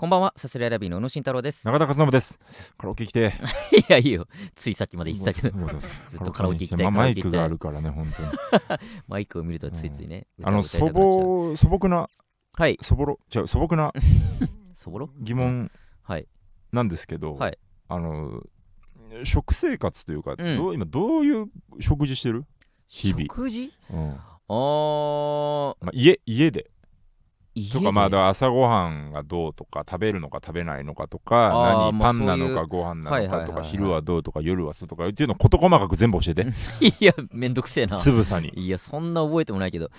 [0.00, 1.66] こんばんは、サスレラビーの宇野慎太郎です。
[1.66, 2.40] 中田和信です。
[2.78, 3.34] カラオケ来て。
[3.86, 4.26] いや、いいよ。
[4.54, 8.28] ついさっきまで言ってたけど、ずずっとカラオケ行きたいまあマイクがあるからね、本当に。
[9.08, 10.26] マイクを見るとついついね。
[10.42, 12.08] あの、素朴、素朴な、
[12.54, 12.78] はい。
[12.80, 13.92] そぼろ、違う、素朴な
[14.72, 15.10] そぼろ？
[15.18, 15.70] 疑問
[16.00, 16.26] はい。
[16.72, 17.58] なんですけど、はい
[17.88, 18.42] あの、
[19.24, 22.46] 食生活というか、うんどう今どういう食事してる？
[22.88, 23.70] 日々食事？
[23.90, 26.79] うんあー、まあ、家家で家
[27.72, 36.46] とかまあ朝ごはんがどうとか食べるのか食べないのかとか何パンなのかご飯なのかとか昼はどうとか夜はそうとかっていうのを事細かく全部教えて。
[37.00, 37.98] いや、めんどくせえな。
[37.98, 38.50] つぶさに。
[38.54, 39.90] いや、そんな覚えてもないけど。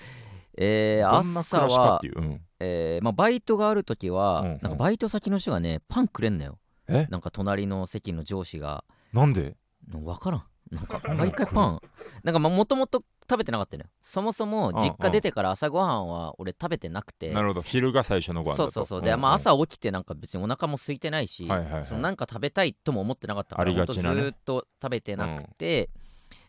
[0.56, 2.40] えー、朝はらしかって、いう、うん。
[2.60, 4.58] えーまあ、バイトがあるときは、うんうん。
[4.62, 6.58] なんかバイト先の人がね、パンくれんのよ。
[6.88, 7.06] え？
[7.10, 9.56] なんか隣の席の上司が、なんで？
[10.02, 10.44] わからん。
[10.72, 11.80] なんか毎回パン。
[12.24, 13.90] なんかもともと食べてなかったのよ。
[14.00, 17.30] そもそも実家出てから朝ごはんは俺食べてなくて。
[17.32, 19.02] なるほど昼が最初のご飯そうそうそう。
[19.02, 25.90] で、んんまあ朝起きてなんか別にお腹も空いてないし、はいはいはいそのなんか食べたいとも思ってなかったから、ありがちなねずーっと食べてなくて、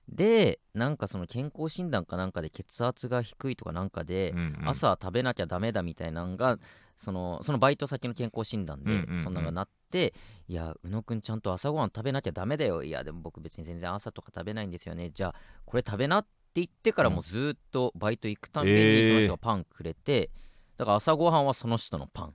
[0.09, 4.69] で、なんかその健康診断かなんかで血圧が低いとかなんかで、うんうん。
[4.69, 6.59] 朝は食べなきゃダメだみたいなのが
[6.97, 9.23] そのそのバイト先の健康診断でうんうんうん。
[9.23, 10.13] そんなのがなって、
[10.47, 12.83] いや宇野くんちゃんと朝ごはん食べなきゃダメだよ。
[12.83, 15.09] いやでも僕別に全然朝とか食べないんですよね。
[15.09, 19.07] じゃあこれ食べなって言ってからもうずーっとバイト行くたんびにえー。
[19.09, 20.29] その人がパンくれて、
[20.77, 22.33] だから朝ごはんはその人のパン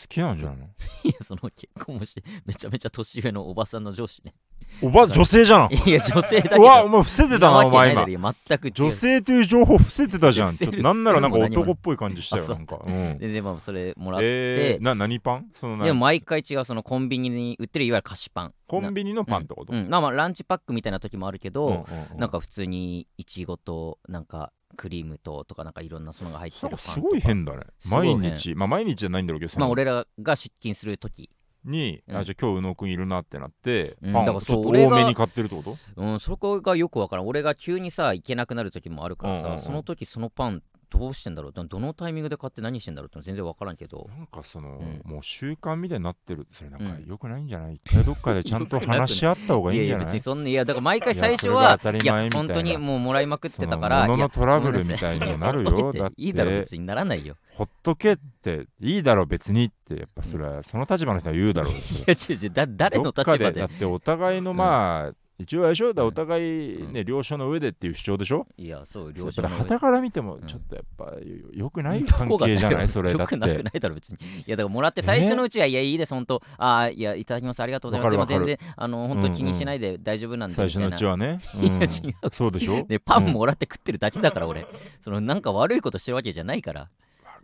[0.00, 0.64] 好きなんじゃないの？
[1.04, 4.34] いやその結婚もしてめちゃめちゃ年上のおばさんの上司ね。
[4.82, 5.68] おば女性じゃん。
[5.72, 8.34] いや女性だけうわおど前伏せてたなわお前今。
[8.48, 10.52] 全く女性という情報伏せてたじゃん。
[10.52, 12.80] 伏せるちょっとなんならなんか男っぽい感じしたよなんか。
[12.84, 13.18] うん。
[13.20, 15.46] 全然まあそれもらって、えー、な何パン？
[15.54, 18.54] そのなでも毎回違うそのコンビニに売ってるいわゆる菓子パン。
[18.66, 22.18] コンビニのパンってこと、うん、まあまあランチパックみたいな時もあるけど、うんうんうん。
[22.18, 27.62] なんか普通にいちごとなんかクリームととかなんかいろんなそのが入ってるすごい変だね。
[27.88, 28.54] 毎日。
[28.54, 31.30] まあ毎日じゃないんだろうけどまあ俺らが出勤する時
[31.64, 32.16] に、うん。
[32.16, 34.12] あじゃあ今日宇野くんいるなってなって、うん。
[34.12, 35.76] パンをちょっと多めに買ってるってこと？
[35.96, 37.26] うんそこがよくわからん。
[37.26, 39.62] 俺が急にさ行けなくなる時もあるからさ、うんうんうん。
[39.62, 41.52] その時そのパンどうしてんだろう？
[41.52, 44.08] どどのタイミングで買って何してんだろうっての全然わからんけど。
[44.16, 45.02] なんかその、うん。
[45.04, 47.04] もう習慣みたいになってるそれなんかうん。
[47.06, 50.06] 良くないんじゃない、一回どっかでちゃんと 話し合った方がいいんじゃない？
[50.06, 55.92] いや別にそんないやだから毎回最初はいや本当にもうもらいまくってたから物のトラブルみたいになるよ。
[55.92, 56.14] だって。
[56.16, 57.36] いいだろ別にならないよ。
[57.54, 59.94] ほっとけっていいだろ別にって。
[59.94, 61.72] やっぱそれはその立場の人は言うだろう。
[61.72, 62.50] いや違う違う。
[62.50, 65.92] だ誰のどっか立場でだってお互いのまあ、一応あれでしょ？
[65.92, 66.40] だお互
[66.76, 68.46] いね、了承の上でっていう主張でしょ？
[68.56, 71.12] いやそうや両者のっぱり旗から見てもんちょっとやっぱ
[71.52, 72.04] 良くない？
[72.06, 72.88] 関係じゃない？
[72.88, 74.18] それだよくなくってないだろ別に。
[74.38, 77.60] いやだからもらって最初のうちはいやいいです本当ああいやいただきます。
[77.60, 78.28] ありがとうございます。
[78.30, 81.82] 全然あの本当気にしないで大丈夫なんで最初のうちははね、 いやうん。
[81.82, 81.88] 違う。
[82.32, 82.84] そうでしょ？
[82.86, 83.32] でパンうん。
[83.32, 84.66] もらって食ってるだけだから俺。
[85.00, 86.88] そのなんか悪いことしてるわけじゃないから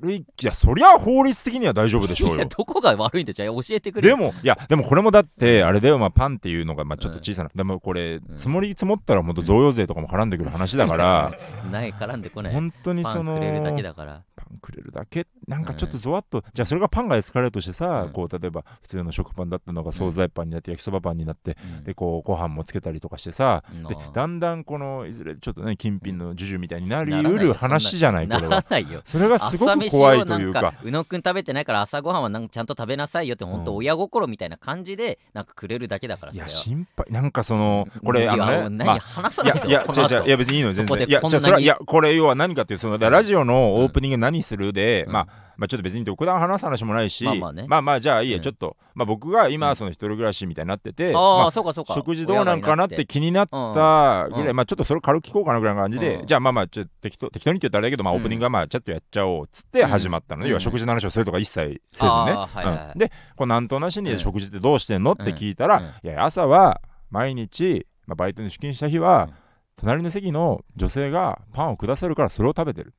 [0.01, 0.17] 悪い。
[0.17, 4.09] いやそりゃ法律的には大丈夫でしょいうやよどこが悪いんだじゃあ教えてくれ。
[4.09, 5.99] でもいやでもこれもだってあれだよ。
[5.99, 8.23] まあパンっていうのがまあちょっと小さな、でもこれん。
[8.37, 11.33] 積もり積もったらもっと贈与税とかも絡んでくる話だから
[11.71, 12.53] ない絡んでこない。
[12.53, 14.23] 本当にそのくれるだけだから。
[14.30, 15.27] パンくれるだけ？
[15.47, 21.85] なんかちょっとゾワッと、じゃあそれがパンがエスカレートしてさ、うんこう例えば普通の食パンだったのが惣菜パンになって焼きそばパンになって、うん。
[21.85, 23.85] でこうご飯もつけたりとかしてさ、うん。
[23.85, 28.65] でだんだんこのいずれちょっとね金品の授受みたいになりうよる話じゃないこなれは。
[29.05, 30.75] それがすごく怖いというか。
[30.83, 37.07] 宇野くん食べてないから朝ごはんはなんかちゃんと食べなさいよって本当うん親心みたいな感じでなんかくれるだけだからいや心配。
[37.11, 45.13] なんかそのこれあのね話さないぞいやいやいや別にいいのよ全そこで然いやこれ要は何かっていうそのラジオのオープニング何するで、うん。
[45.13, 47.67] まあまあちょっと別に独断話す話もないし、まあまあね。
[47.69, 48.43] まあまあじゃあいいや、うん。
[48.43, 49.53] ちょっと、まあ、僕がうん。
[49.53, 51.95] 今その一人暮らしみたいになってて、あまあそうかそうか。
[51.95, 54.57] 食事どうなんかなって気になったぐらい、うん。
[54.57, 56.27] まあちょっとそれ軽く聞こうかなぐらいの感じで、うん。
[56.27, 58.19] じゃあまあまあちょっと適当適当にって言ったらあれだけど、まあうん。
[58.19, 60.51] オープニングはまあちょっとやっちゃおうっつって始まったのね、うん。
[60.51, 62.93] 要は食事の話をするとか一切せずにね、あーはいはいはい。
[62.93, 62.99] うん。
[62.99, 64.07] でこうなんとなしうん。
[64.07, 65.13] に食事ってどうしてんの？
[65.13, 66.09] って聞いたら、うん。
[66.09, 66.81] いや朝は
[67.11, 69.35] 毎日、まあ、バイトに出勤した日は、うん。
[69.77, 72.93] 隣の席の女性がパンをくださるからそれを食べてる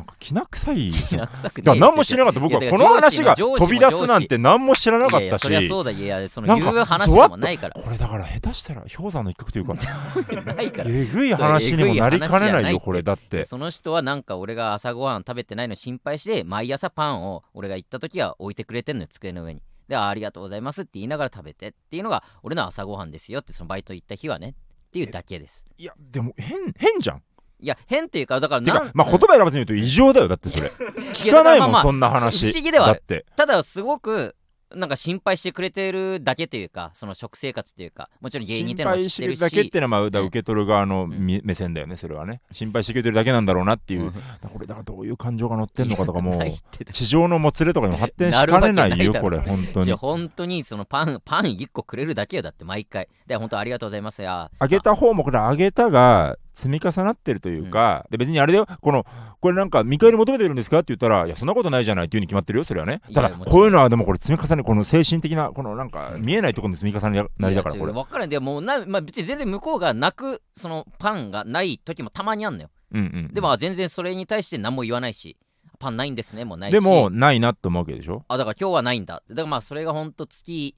[0.00, 2.40] なんかきな臭い気な臭く何も知らなかった。
[2.40, 5.90] 僕はいやこの話が飛び出すなんて何も知らなかいやいやったしそりゃそうだ。
[5.90, 7.74] いやその言う話でもないから。
[7.74, 9.74] これだから下手したら氷山の一角というか。
[10.54, 10.90] ないから。
[10.90, 13.44] えぐい話にもなりかねないよこれだって。
[13.44, 19.62] その人はなんか俺が朝ごはん食べてないの心配して毎朝パンを俺が行った時は置いてくれてんのよ机の上に。
[19.88, 24.54] であありがとうございますって言いながら食べてっていうのが俺の朝ごはんですよってそのバイト行った日はね
[24.90, 25.64] っていうだけです。
[25.78, 27.22] いやでも変変じゃん
[27.60, 30.72] いや変っていうかだからてなんかまあ言葉選ばずに言うと異常だよだってそれ。
[31.12, 32.50] 聞かないもんそんな話。
[32.50, 32.94] 不思議ではある。
[32.94, 33.26] だって。
[33.36, 34.36] ただすごく
[34.74, 39.40] なんか心配してくれてるだけというかその食生活というかもちろん芸人ってのも知っ心配しててるし。
[39.40, 41.10] るだけっていうのはまあ受け取る側のん。
[41.10, 42.40] み目線だよねそれはね。
[42.52, 44.12] 心配してくれてるだけなんだろうなっていう、うん。
[44.12, 49.92] これだからどういう感情が乗ってんのかとかもないってだ地上のもつれとかにも発展しかねないよこれ本当に。
[49.92, 53.08] 本当にそのパンパン1個くれるだけよだって毎回。
[53.26, 54.22] で本当ありがとうございます。
[54.22, 59.04] やあげた方もこれあげたが積み重なってるというか、で別にあれだよこの
[59.40, 60.80] これなんか見返り求めてるんですか？
[60.80, 63.00] って言ったらいやそんなことないじゃないっていうに決まってるよそれはね。
[63.14, 65.90] ただこういうのはでもこれ積み重ねこの精神的なこのなん。
[65.90, 67.92] か見えないところの積み重ねなりだからこれ。
[67.92, 68.28] 分からん。
[68.28, 72.70] でもうな、まあ、別に全然向こうが泣くそのパンがない時もたまにあんのよ。
[72.92, 73.34] うんうんうん。
[73.34, 75.36] でも全然それに対して何も言わないし
[75.80, 76.74] パンないんですねもうないし。
[76.74, 78.24] でもないなと思うわけでしょ？
[78.28, 79.22] あだから今日はないんだ。
[79.28, 80.76] だからまあそれがほんと月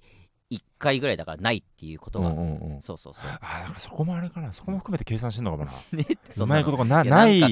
[0.53, 2.83] 1回ぐらいだからないっていうことが、うんうんうん。
[2.83, 3.25] そうそうそう。
[3.25, 4.53] あーなんかそこもあれかな。
[4.53, 5.73] そこも含めて計算してんのかもな。
[5.93, 7.43] ねってうまいことがなやないい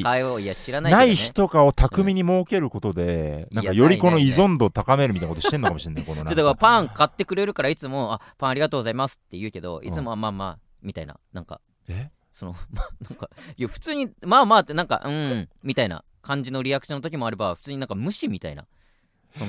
[0.46, 11.18] や知らないね、ない人かを巧みに設けることで、なんかいやよりこの依存度を高めるみたいなことしてんのかもしれない、このなんちょ だからパン買ってくれるからいつもあパンありがとうございますって言うけどいつもはまあまあみたいな。
[11.32, 12.10] なんかえ？
[12.32, 18.66] その まあなんかいや普通にまあまあってなんかうんみたいな感じのリアクションの時もあれば普通になんか無視みたいな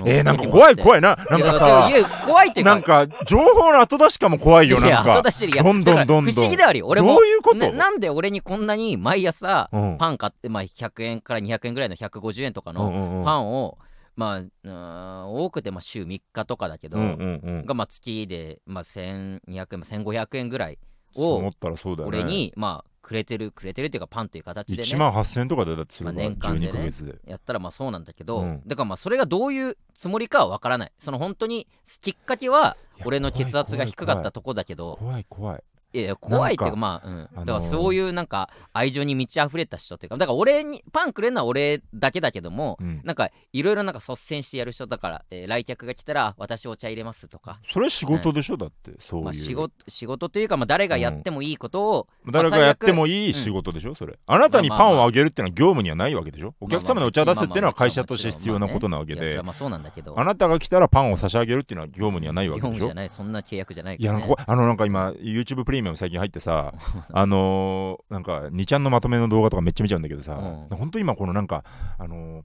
[0.05, 1.89] えー、なんか怖いい怖いな、なんかさ、
[2.25, 2.73] 怖いっていうか。
[2.73, 5.21] なんか情報の後出しかも怖いよ、なんか。
[5.21, 6.87] 出してるいやどんどんどん不思議であるよ。
[6.87, 9.97] 俺もどういうこと、ななんで俺にこんなに毎朝うん。
[9.97, 13.77] パン買って、まあ、100円から200円ぐらいの150円とかうんのパンを、
[14.15, 20.79] まあ多くてまあ週3日とかだけど、がまあ月で、まあ、1200円、まあ、1500円ぐらい
[21.15, 22.19] をそう思ったらそうだよね。
[22.19, 27.15] 俺に、まあ、くれてるくれてるっていうかパンという形で1ね万8000円とかでだってそれがまあ年間でね12ヶ月で。
[27.27, 31.67] やったらまあそうなんだけど、うんだからまあそれがどういうつもりかはわからないその本当に
[32.01, 35.63] きっかけは俺の血圧が低かったとこだけど怖い怖い。
[35.93, 37.13] いやいや怖いっていうかまあ、うん。
[37.13, 43.01] あのーだからそういうなんか愛情に満ち溢れた人っていうかだから俺にパンくれるのは俺だけだけどもうん。
[43.03, 49.25] なんかいろいろなんか率先してやる人だから、えー来客が来たら私お茶入れますとか、それ仕事でしょ、だって、そういう。
[49.25, 54.17] まあ、仕事仕事というか、まあ、誰がやってもいいことを、誰がやってもいい仕事でしょ、それ。
[54.25, 56.53] あなたにパンをあげるってのは業務にはないわけでしょ？
[56.61, 59.41] お客様にお茶出すっていうのは会社として必要なことなわけで。
[59.43, 60.17] まあそうなんだけど。
[60.17, 62.85] あなたが来たらパンを差し上げるっていうのは業務にはないわ業けでしょ？
[62.85, 63.09] 務じゃない。
[63.09, 66.73] そんな契約じゃないいやなんかこあのなんか今 YouTube プレミアム最近入ってさ
[67.13, 70.77] あのーなんか2ちゃんのまとめの動画とかめっちゃ見ちゃうんだけどさ、うん。
[70.77, 71.63] 本当今このなんか
[71.97, 72.43] あのー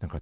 [0.00, 0.20] なんか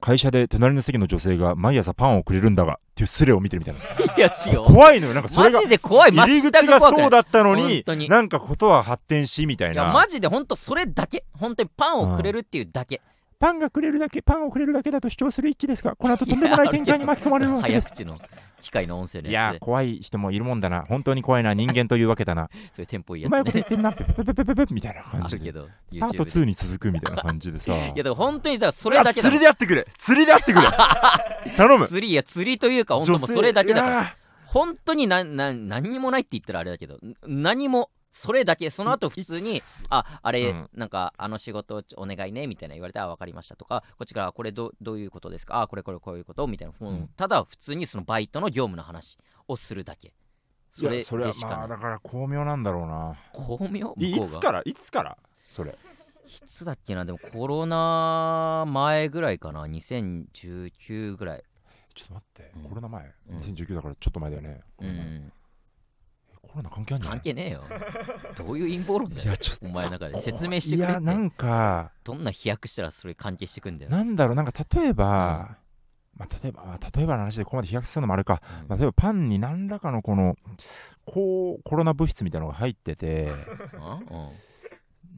[0.00, 3.74] 会社で隣の席の女性が毎朝パンをくれるんだがっていうスレを見てるみたい
[4.06, 4.14] な。
[4.18, 4.64] いや違う。
[4.64, 5.14] 怖いのよ。
[5.14, 6.10] なんかそれがマジで怖い。
[6.10, 7.84] 入り口がそうだったのに。
[8.08, 9.74] なんかことは発展しみたいな。
[9.74, 11.24] いやマジで本当それだけ。
[11.38, 13.00] 本当にパンをくれるっていうだけ、
[13.42, 17.88] パンがくれるだけパンをくれるだけだと主張する一致ですがこの後とんでもない展開に巻き込まれるわけです。
[17.88, 18.20] 早口の
[18.60, 20.82] 機械の音声のいやつでや怖い人もいるもんだな。
[20.82, 22.48] 本当に怖いな人間というわけだな。
[22.72, 25.34] そういうテンポいいうやまいこと言つねってんなペペペペペペペみたいな感じで。
[25.34, 25.68] あるけど
[25.98, 27.74] パート YouTube で2に続くみたいな感じでさ。
[27.74, 29.86] いやだから本当にだからそれだけだあ釣りでやってくれ。
[29.98, 30.68] 釣りでやってくれ。
[31.56, 31.88] 頼む。
[31.88, 40.70] 釣りいや釣りというか本当もそれだけだ本当になな何にもないって言ったらあれだけどん何もそれだけその後普通にああれ、うん。
[40.74, 45.62] なんかあの仕事お願いねみたいな言われてあ分かりましたとかこっちからこれどどういうことですか？
[45.62, 47.08] あこれこれこういうことみたいな、うんうん。
[47.16, 49.16] ただ普通にそのバイトの業務の話
[49.48, 50.12] をするだけ。
[50.70, 53.16] それでしかない、まあだから巧妙なんだろうな。
[53.32, 53.94] 巧妙？
[53.96, 54.62] いつから？
[54.64, 55.16] いつから？
[55.48, 55.74] それ。
[56.26, 57.04] いつだっけな？
[57.06, 61.44] でもコロナ前ぐらいかな？2019ぐらい。
[61.94, 62.68] ちょっと待って、うん。
[62.68, 63.12] コロナ前？
[63.30, 63.38] うん。
[63.38, 65.32] 2019だからちょっと前だよね、コうん
[66.52, 67.18] コロナ関係あるんじゃない？
[67.18, 67.64] 関係ねえよ。
[68.36, 70.18] どういう陰謀論だよいやちょっとお前の中で。
[70.20, 70.92] 説明してくれって。
[70.92, 73.90] いやなんかどんな飛躍したらそれ関係してくんだよ。
[73.90, 75.56] なんだろうなんか例えば、
[76.16, 78.68] まあ、例えば、まあ例えばの話でここまで飛躍するのもあれか、うん。
[78.68, 80.36] まあ、例えばパンに何らかのこの
[81.06, 83.30] こうコロナ物質みたいなのが入ってて
[83.80, 84.28] あうん。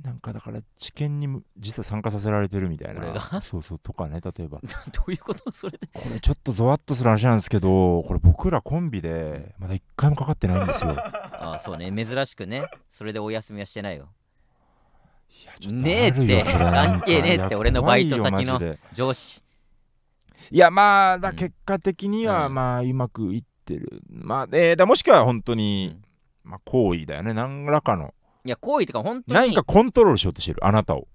[0.02, 3.40] なんかだから治験にむ実は参加させられてるみたい俺なが？
[3.40, 4.60] そうそうとかね例えば。
[4.92, 5.88] どういうことそれで？
[5.94, 10.92] これちょっとゾワッとする話なんですけどこれ僕らコンビでまだ一回もかかってないんですよ。
[10.92, 10.96] い
[11.52, 11.92] あそうね。
[11.92, 12.66] 珍しくね。
[12.90, 14.08] それでお休みはしてないよ。
[15.70, 16.42] ねえって。
[16.44, 18.60] 関係ねえって俺のバイト先の
[18.92, 19.42] 上司。
[20.50, 21.36] いやまあだうん。
[21.36, 22.54] 結果的にはうん。
[22.54, 24.02] まあうまくいってる。
[24.10, 26.02] まあえーだもしくは本当うにん。
[26.42, 27.34] まあ行為だよね。
[27.34, 28.14] 何らかの
[28.46, 31.08] いや行為とか本当に何かコントロールしようとしてるあなたを。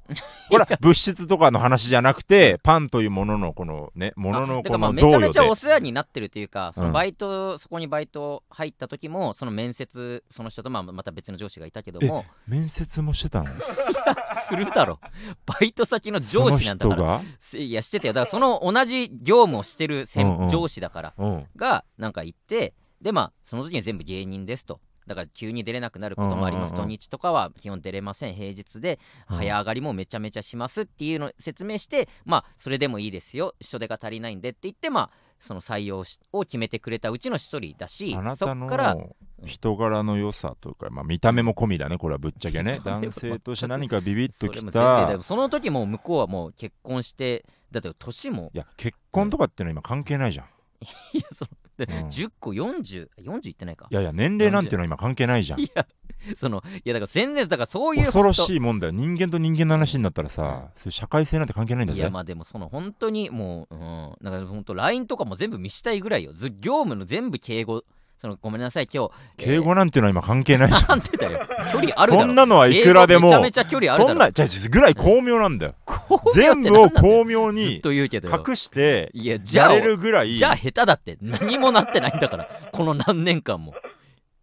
[0.50, 13.50] これは物質とかの話じゃなくてパンというもののこのねもののこのめちゃめちゃおで世話になってるというか、そのうんバイト、そこにバイト入った時も、その面接、その人とまあまた別の上司がいたけども、面接もしてたの？
[14.48, 15.00] するだろ、
[15.46, 17.22] バイト先の上司なんだから、
[17.60, 20.50] いや、してたよ、だからその同じ業務をしてる先うんうん。
[20.50, 21.14] 上司だから、
[21.56, 24.82] がなんか言って、で、まあ、その時に全部芸人ですと。
[25.10, 28.36] だから急に出れなくなることもあります、土日とかは基本出れません。
[28.36, 29.00] 平日で
[29.30, 29.38] うん。
[29.38, 33.56] 早上がりもめちゃめちゃしますっていうのを説明してまあそれでもいいですよ。
[33.60, 42.78] 人手が足りないんでって言ってまあその採用しを決めてくれたうちの一人だしそあなたっからの人柄の良さというか、まあ、見た目も込みだね、これはぶっちゃけね。
[42.84, 45.12] 男性として何かビビッときた。
[45.12, 45.22] よ。
[45.22, 50.46] その時もう向こうはもう結婚してだって年もいや、結婚とかっていうのは今関係ないじゃん。
[51.14, 51.50] いやそう
[51.86, 55.60] で、うん10個4040いってないかいやいや、年齢なんていうのは今関係ないじゃん。
[55.60, 55.86] いや
[56.36, 58.92] そのいやだから全然だからそういう恐ろいしいもんだよ。
[58.92, 62.10] 人間と人間の話になったらさ、そういう社会性なんて関係ないんだぜいや。
[62.10, 67.84] まあでもその本当にもう、うん、だから本当 LINE とかも全部見したいぐらいよず業務の全部敬語
[68.20, 69.12] そのごめんなさい今日。
[69.38, 70.90] 敬語なんていうのは今関係ないじゃん。
[70.90, 71.40] なんてだよ
[71.72, 73.28] 距離あるそんなのはいくらでも。
[73.28, 75.76] めちゃめちゃ距離あるそんな、じゃあぐらい巧妙なんだよ。
[75.86, 78.44] こうやって全部を巧妙にと言うけどよ。
[78.46, 80.36] 隠していやれるぐらい。
[80.36, 83.74] じゃあ下手だって何もなってないんだからこの何年間も。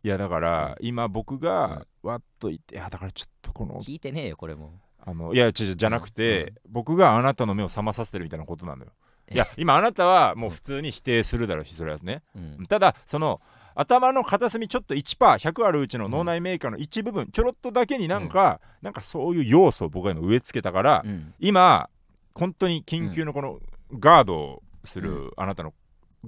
[0.02, 4.72] いやだから今僕がわっと言っていやだからちょっとこの聞いてねえよこれも。
[5.04, 8.92] あのいやちじゃなくて、僕があなたの目を覚まさせてるみたいなことなのよ。
[9.30, 12.22] いや今あなたはもう普通に否定するだろうしそれはね。
[12.34, 12.66] うん。
[12.66, 13.40] ただその
[13.76, 21.34] 頭の片隅ちょっと 1%100 あるうちの脳内メーカーの一部分ちょろっとだけになんか、なんかそういう要素を僕が今植え付けたから、うん。
[21.38, 21.88] 今
[22.34, 23.60] 本当に緊急のこの
[23.98, 25.74] ガードをすうるあなたの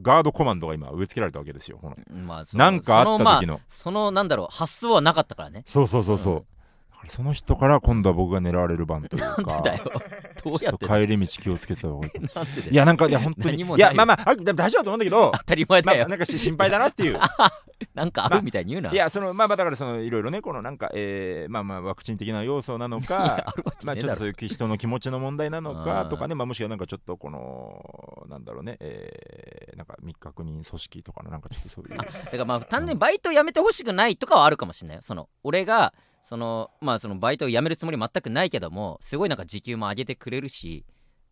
[0.00, 5.64] ガードコマンドが今植え付けられたわけですよこのまあそのなんかあそのまあった時のそのなんだろう発想はなかったからね。
[5.66, 6.46] そうそうそうそう、
[6.98, 9.84] からその人から今度は僕が狙われる番というかなんでだよ。
[10.44, 12.20] どうやって帰り道気をつけた方がいい。
[12.34, 12.72] なんでだよ。
[12.72, 13.58] いやなんかいや本当に。
[13.58, 17.18] 何もないいやまあまああでも大丈夫だと思うんだけど当たり前まあ、だよなんかし心配だなっていう。
[17.94, 18.90] なんかあるみたいに言うな。
[18.90, 31.96] いやそのまあまあだからそのいろいろねこのなんかえーまあまあワクチン的な要素なのいやかあるわけまあちょっとそういう人の気持ちの問題なのかとかうねまあもしくはなんかちょっとこのなんだろうねえーなんか未確認組織とかのなんかちょっとそういう。
[31.96, 35.02] だからまあ単純にバイト辞めてほしくないとかはあるかもしれないよ。
[35.02, 35.94] その俺が
[36.28, 40.84] そのまあそのバイトを辞めるつもり全くないけどもすごいなんか時給も上げてくれるし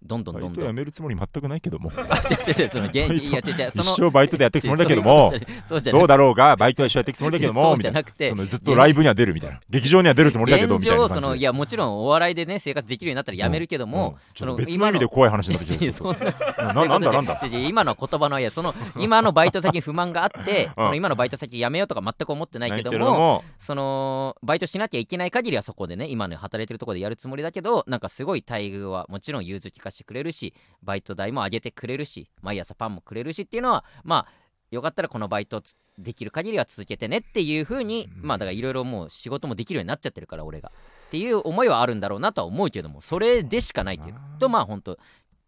[0.03, 0.61] どんどんバどんどん。
[0.61, 1.91] イトやめるつもり全くないけども。
[1.97, 5.33] あ違う違う違うそのいや違う違うそ一の生バイトでやってい くつもりだけども。
[5.65, 7.93] そうじゃどうだろうがバイトは一緒やっていくつもりだけどそうもみたいな。
[7.93, 8.29] じゃなくて。
[8.31, 9.61] そのずっとライブには出るみたいな。
[9.69, 17.38] 劇場には出るつもりだけど現みたいな状そのいやもちろんお笑いでね生活できるようになったら辞めるけども、そのょっと別の意味で怖い話になってきてんなんだなんだ？
[17.67, 23.45] 今の言葉のいやその今のバイト先に不満があって、この今のバイト先辞めようとか全く思ってないけどもも。
[23.59, 44.21] そのバイトしなきゃいけない限りはそこでね今の働いてるところでやるつもりだけどなんかすごい待遇はもちろん融通聞かせてくれるしバイト代も上げてくれるし毎朝パンもくれるしっていうのはまあよかったらこのバイトつできる限りは続けてねっていう風にうんまあだからいろいろもう仕事もできるようになっちゃってるから俺がっていう思いはあるんだろうなとは思うけどもそれでしかないというか。
[44.38, 44.99] とまあ本当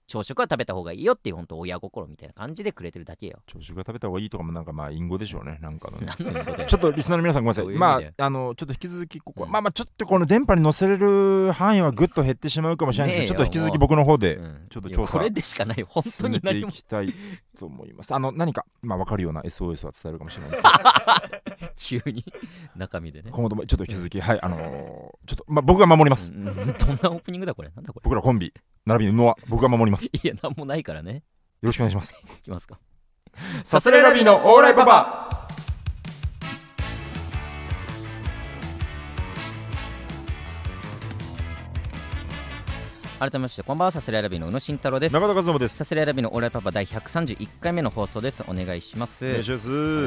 [0.08, 3.40] 朝食は食べた方がいいよっていう本当親心みたいな感じでくれてるだけよ。
[3.46, 5.58] 朝食が食べた方がいいとかもなんかまあ隠語でしょうね。
[5.60, 6.08] なんかのね
[6.66, 7.76] ちょっとリスナーの皆さんごめんなさい。
[7.76, 9.52] まああのちょっと引き続きここは、うん。
[9.52, 14.42] まあまあちょっとこの電波に載せれる範囲はぐっと減ってしまうかもしれないんですけど、ねちょっと引き続き僕の方でう。
[14.42, 14.66] ん。
[14.70, 15.86] ちょっと調査いやこれでしかないよ。
[15.90, 16.68] 本当に何も。
[16.68, 17.12] きたい
[17.58, 18.14] と思います。
[18.14, 20.74] あの何かまあ分かるような SOS は伝えるかもしれないですけど。
[22.04, 22.24] 急に
[22.76, 23.30] 中身でね。
[23.30, 24.60] 今後ともちょっと引き続きはいあのー
[25.26, 26.32] ちょっとまあ僕が守ります。
[26.32, 27.70] うんどんなオープニングだこれ？
[27.74, 28.04] なんだこれ？
[28.04, 28.52] 僕らコンビ
[28.86, 30.04] 並びにノア僕が守ります。
[30.04, 31.22] よ いや、なんもないからね。
[31.62, 32.16] ろしくお願いします。
[32.38, 32.78] いきますか。
[33.64, 35.47] さすらいラビーのオーライパパ
[43.18, 45.12] 改めまして、こんばんは、サスレラビーの宇野慎太郎です。
[45.12, 45.76] 中田和信です。
[45.76, 48.44] サスレラビーのオーライパパ第131回目の放送です。
[48.46, 49.26] お願いします。
[49.26, 49.50] お願いし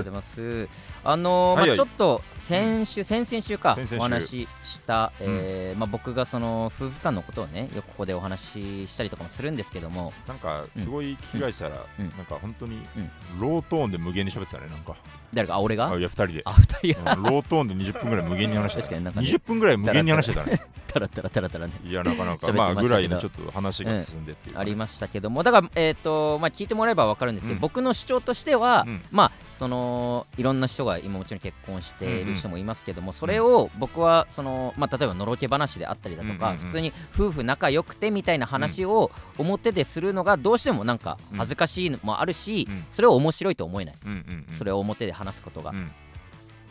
[0.10, 0.70] ます。
[1.04, 1.78] あのーはいはい。
[1.78, 3.98] まあ、ちょっと先週、先々週か先々週。
[3.98, 8.40] お話しした、えーまあ、僕がその夫婦間のことをねよくここでお話
[8.86, 10.14] ししたりとかもするんですけども。
[10.26, 12.10] なんかすごい聞き返したら、うん。
[12.12, 13.42] なんか本当にうん。
[13.42, 14.96] ロートーンで無限に喋ってたねなんか
[15.34, 15.56] 誰か？
[15.56, 15.90] あ俺が？
[15.90, 16.42] あいや2人で。
[16.46, 17.14] あ二人が。
[17.14, 19.28] うんロートーンで20分ぐらい無限に話してた確かになんかね。
[19.28, 20.60] 20分ぐらい無限に話してたね。
[20.88, 21.74] タラタラタラタラね。
[21.86, 22.52] いやなかなか。
[22.52, 25.44] まあぐらいのちょっと話が進んでっていうかありましたけども。
[25.44, 27.62] だから、えーとまあ、聞いてもらえば分かるんですけど、うん。
[27.62, 29.02] 僕の主張としては、うん。
[29.12, 36.66] まあそのいろんな人が今もちろん結婚している人もいますけども、それを僕はその、まあ、例えばのろけ話であったりだとか、うんうんうん。
[36.66, 41.38] 普通に夫婦仲良くてみたいな話を表でするのがどうしてもなんかうん。
[41.38, 42.86] 恥ずかしいのもあるし、うん。
[42.92, 44.56] それを面白いと思えない、うんうんうん。
[44.56, 45.72] それを表で話すことが。
[45.72, 45.92] うん。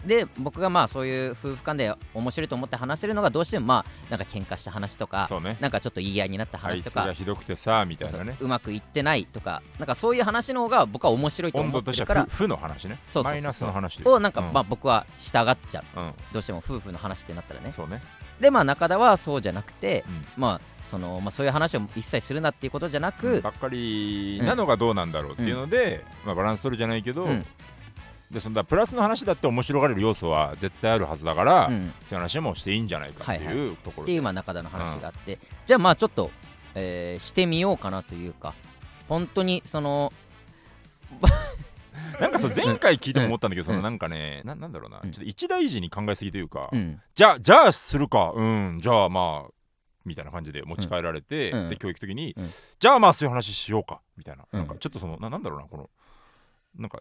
[0.07, 5.57] で僕がまあそういう夫婦間で面白いと思って話せるのがどうしてもまあなんか喧嘩した話とかね。
[5.61, 7.07] なんかちょっと言い合いになった話とか。
[7.07, 8.37] がひどくてさみたいなね。
[8.38, 12.99] そうまくいってないとかなんかそういう話の方が僕は面白いと温思ってるからは負負の話ね。
[13.04, 14.52] そうマイナスの話をなんかうん。
[14.52, 16.00] まあ僕は従っちゃう。
[16.00, 16.12] うん。
[16.33, 17.73] どうしても夫婦の話ってなったらね。
[17.73, 18.00] そうね。
[18.40, 20.42] でまあ中田はそうじゃなくてうん。
[20.42, 27.47] まあそのまあそういう話を一切するなっていうことじゃなくばっかりなのがどうなんだろうっていうのでまあバランス取るじゃないけどうん
[28.31, 36.31] でそんなプラスの話だって面白がれる要素は絶対あるはずだから、そううん、いう話もしていいんじゃないかっていうところで、っていうまあ中田の話があって、じゃあまあちょっと、
[36.75, 38.55] えーしてみようかなというか
[39.09, 40.13] 本当にその
[42.21, 43.75] なんかそう前回聞いても思ったんだけど、うん。
[43.75, 45.11] そのなんかねななんだろうな、うん。
[45.11, 47.01] ちょっと一大事に考えすぎというか、うん。
[47.15, 49.51] じゃあじゃあするかうんじゃあまあ
[50.05, 51.71] みたいな感じで持ち帰られて、うん。
[51.71, 52.51] で教育的に、うん。
[52.79, 54.69] じゃあまあそういう話しようかみたいな,、うんなん。
[54.69, 55.91] かちょっとそのななんだろうなこの
[56.77, 57.01] なんか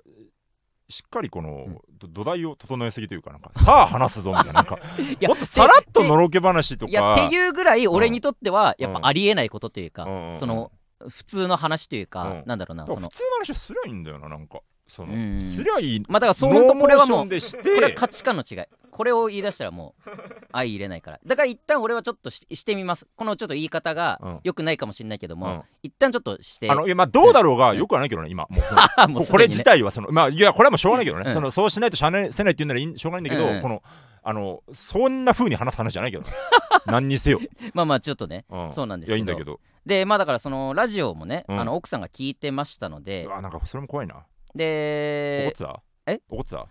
[0.90, 4.78] しっかりこの、土台を整えすぎというかなんかさあ話すぞみたいななんか
[5.28, 6.90] もっとさらっとでのろけ話とか。
[6.92, 10.72] いやっていうぐらい俺にとってはやっうんぱありえないことというか、うんその
[11.08, 12.44] 普通の話というか、うん。
[12.46, 13.08] なんだろうな普通の
[13.40, 18.58] 話すりゃいいんだよななんかその、うんすりゃいいまあだからそう本当これはもうこれは価値観の違い
[19.00, 20.10] これを言い出したらもう
[20.52, 21.22] 相入れないから。
[21.26, 23.08] だから一旦俺はちょっとししてみます。
[23.16, 24.40] このちょっと言い方がうん。
[24.44, 25.64] 良くないかもしれないけども、うん。
[25.84, 26.70] 一旦ちょっとして。
[26.70, 27.78] あのいやまあどうだろうがうん。
[27.78, 28.46] よくはないけどね今。
[28.50, 28.62] もう。
[28.62, 31.34] そのあもうここれ自体はそのまあいやこれはもうしょうがないけどね、うん。
[31.34, 33.62] そのそうしないとしゃあないせないって言うならいいしょうがないんだけど、うんうん。
[33.62, 33.82] この
[34.22, 36.30] あのそんな風に話す話じゃないけどね。
[36.86, 37.40] 何にせよ、
[37.74, 38.72] まあまあちょっとねうん。
[38.74, 39.16] そうなんですけど。
[39.16, 39.62] いやいいんだけど。
[39.86, 41.60] でまあだからそのラジオもね、うん。
[41.62, 43.24] あの奥さんが聞いてましたので。
[43.28, 44.16] うわなんかそれも怖いな。
[44.16, 44.26] 怒っ
[44.56, 45.82] でてた？
[46.06, 46.20] え？
[46.28, 46.68] 怒ってた？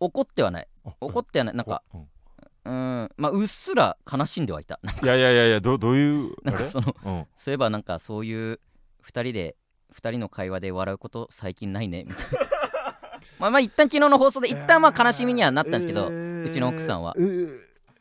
[0.00, 0.68] 怒ってはない。
[0.84, 1.54] あ怒ってはない。
[1.54, 2.00] なんかうん。
[2.00, 3.10] うーん。
[3.16, 4.80] まあうっすら悲しんではいた。
[5.02, 7.26] いやいやいやいやどどういう なんかそのうん。
[7.34, 8.60] そういえばなんかそういう
[9.04, 9.56] 2人で
[9.94, 12.38] 2人の会話で笑うこと最近ないねみたいな。
[13.38, 17.14] まあまあ一旦昨日の放送で一旦まあ悲しみにはなったんですけど、うちの奥さんは。
[17.18, 17.60] えー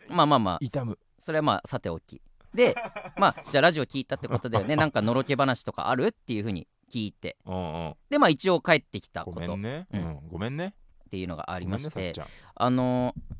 [0.09, 0.57] まあまあまあ。
[0.61, 0.97] 痛む。
[1.19, 2.21] それはまあさておき。
[2.53, 2.73] で
[3.17, 6.07] まあじゃあラジオ聞いたってことだよね なんかのろけ話とかある？
[6.07, 7.37] っていうふうに聞いて。
[7.45, 7.95] うんうん。
[8.09, 9.45] でまあ一応帰ってきたごこと。
[9.45, 10.27] っめんね、ううんん。
[10.29, 10.73] ごめんね
[11.09, 12.13] ていうのがあありまして
[12.55, 12.69] あ。
[12.69, 13.35] のー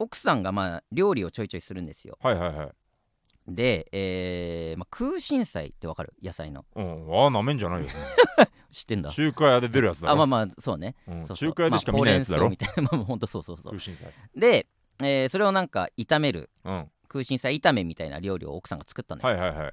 [0.00, 2.18] 奥さんがまあ料理をちょいちょいするんですよ。
[2.22, 2.70] はいはいはい。
[3.48, 6.14] で、えーまあ、空心菜ってわかる？
[6.22, 6.64] 野菜の。
[6.76, 7.20] うん。
[7.22, 7.88] ああなめんじゃないよ
[8.70, 9.10] 知ってんだ。
[9.10, 10.12] 中華屋で出るやつだろ。
[10.12, 10.94] あまあまあそうね。
[11.08, 11.26] うん。
[11.26, 11.50] そうそう。
[11.50, 12.82] 中華屋でしか見ないやつだろ、まあみたいな。
[12.92, 13.72] まあほんとそうそうそう。
[13.72, 14.12] 空心菜。
[14.36, 14.66] で、
[15.02, 16.50] えーそれをなんか炒める。
[16.64, 16.90] うん。
[17.08, 19.72] 空心菜炒めみたいな料理を奥さんが作ったのよ、はいはいはい。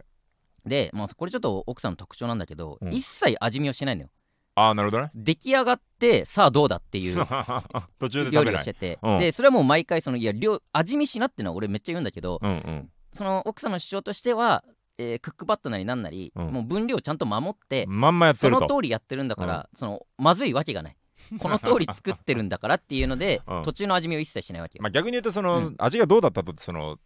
[0.65, 2.93] で、まあ、これちょっと奥さんの特徴なんだけど、うん。
[2.93, 4.10] 一切味見をしないのよ
[4.55, 5.09] ああなるほどね。
[5.13, 7.15] 出来上がってさあどうだっていう
[8.00, 9.19] 途中で料理をしてて、うん。
[9.19, 12.89] でそれはもう毎回そのいや料味見しなってのは俺めっちゃ言うんだけど、うんうん。
[13.13, 14.63] その奥さんの主張としては、
[14.97, 16.47] えークックパッドなりなんなり、うん。
[16.51, 18.62] もう分量ちゃんと守って、まんまやってそると。
[18.62, 20.97] の通りやってるんだから、そのまずいわけがない。
[21.39, 23.63] この通り作ってるんだからっていうので、 うん。
[23.63, 25.75] 途中の味見を一切しないわけよ、まあ、逆に言うとその、うん。
[25.79, 26.98] 味がどうだったとその、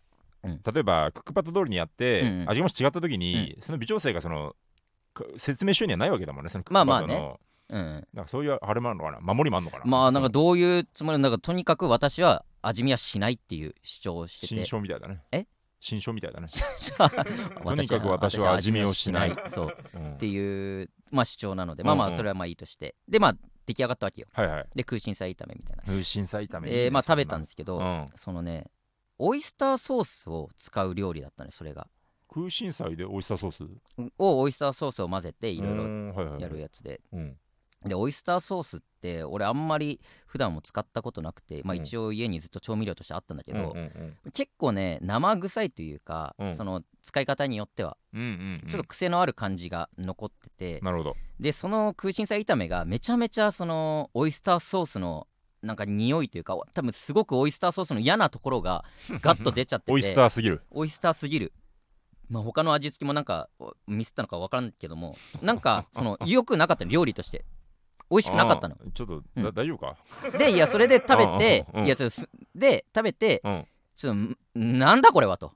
[0.43, 0.62] うん。
[0.73, 2.49] 例えばクックパッド通りにやって、うんうん。
[2.49, 4.55] 味がもし違った時に、その微調整がそのか
[5.38, 7.39] 説明書にはないわけだもんねそのクックパッドの、まあまあね。
[7.71, 9.86] うん、なんかそういうあれもあるのかな守りもあるのかな。
[9.86, 14.55] まあなんかどういうつもりなんかとにかく私は味見はしないっていう主張をしてて。
[14.55, 15.21] 新書みたいだね。
[15.32, 15.45] え？
[15.79, 16.47] 新書みたいだね、
[17.63, 19.36] とにかく私は味見をしない。
[19.47, 19.77] そう。
[19.93, 20.13] うん。
[20.15, 21.84] っていう、まあ、主張なので。
[21.84, 22.13] まあまうんうん。
[22.15, 22.95] あそれはまあいいとして。
[23.08, 24.27] でまあ出来上がったわけよ。
[24.34, 24.67] はいはい。
[24.75, 25.84] で空心菜炒めみたいな。
[25.84, 26.69] 空心菜炒め。
[26.69, 28.10] いいねでまあ食べたんそですけど、うん。
[28.15, 28.65] そのね
[29.19, 31.88] オイスターソースを使う料理だったねそれが
[32.31, 33.63] 空心菜でオイスターソース？
[34.17, 37.01] をオイスターソースを混ぜていろいろろやるやつで。
[37.11, 37.37] うん。
[37.85, 41.79] でオイスターソースって俺あんまり普段も使ったことなくてまあうん。
[41.81, 43.81] 一応家にずっと調味料としてあったんだけど、うんう
[44.27, 44.31] ん。
[44.31, 46.55] 結構ね生臭いというか、うん。
[46.55, 48.69] その使い方によってはうんうんうん。
[48.69, 51.15] ちょっと癖のある感じが残ってて、なるほど。
[51.39, 55.25] でその空心菜炒めがめちゃめちゃそのオイスターソースの
[55.61, 58.85] なんか匂いというか多分すごくオイスターソースの嫌なところが
[59.21, 59.91] ガッと出ちゃってて。
[59.93, 60.61] オイスターすぎる。
[60.71, 61.53] オイスターすぎる
[62.29, 63.49] まあ他の味付けもなんか
[63.87, 67.45] ミスったのか分からんけどもなんか その良くなかったの料理として。
[68.11, 68.75] 美味しくなかったの。
[68.95, 69.43] ちょっと、うん。
[69.43, 69.95] だ大丈夫か？
[70.37, 71.95] でいやそれで食べてうんいや
[72.55, 73.67] で食べてうん。
[73.95, 75.53] ちょっとんなんだこれはと。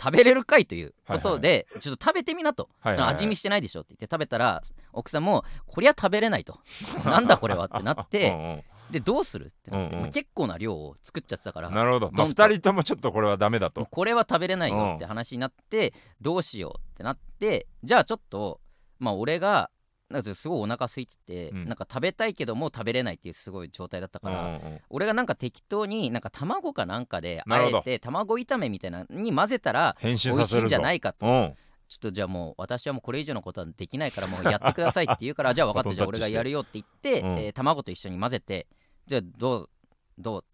[0.00, 3.08] 食べれるかいということで、ちょっと食べてみなと、はいはいはい。
[3.08, 6.60] その味見してないでしょって言って食べたら奥さんもこりゃ食べれないと。
[7.04, 10.02] なんだこれはってなっうてでどうするってなって、うんうん。
[10.02, 18.60] まあ結構な量を作っちゃってたからなるほど、まあ、どんと2人ともちょっとこれはダメだもうとこれは食べれないよって話になってどうしようってなってじゃあちょっと
[18.98, 19.70] まあ俺が
[20.12, 21.64] なんかすごいお腹空いてて、うん。
[21.64, 24.80] なんか食べたいけどもう食べれないっていうすごい状態だったから、うんうんうん。
[24.90, 27.78] 俺がなんか適当になんか卵かなんかであなるほど。
[27.78, 31.26] えて卵炒めみたいなのに混ぜたら美味しいんじゃないかと。
[31.26, 31.54] うん。
[31.88, 37.38] ちょっとじゃあもう私はもうこれ以上のことはできないからもうやってくださいって言うから じゃあ分かったじゃあ俺がやるよって言って、うん。
[37.38, 38.66] えー卵と一緒に混ぜて
[39.06, 39.70] じゃあどう
[40.18, 40.44] どう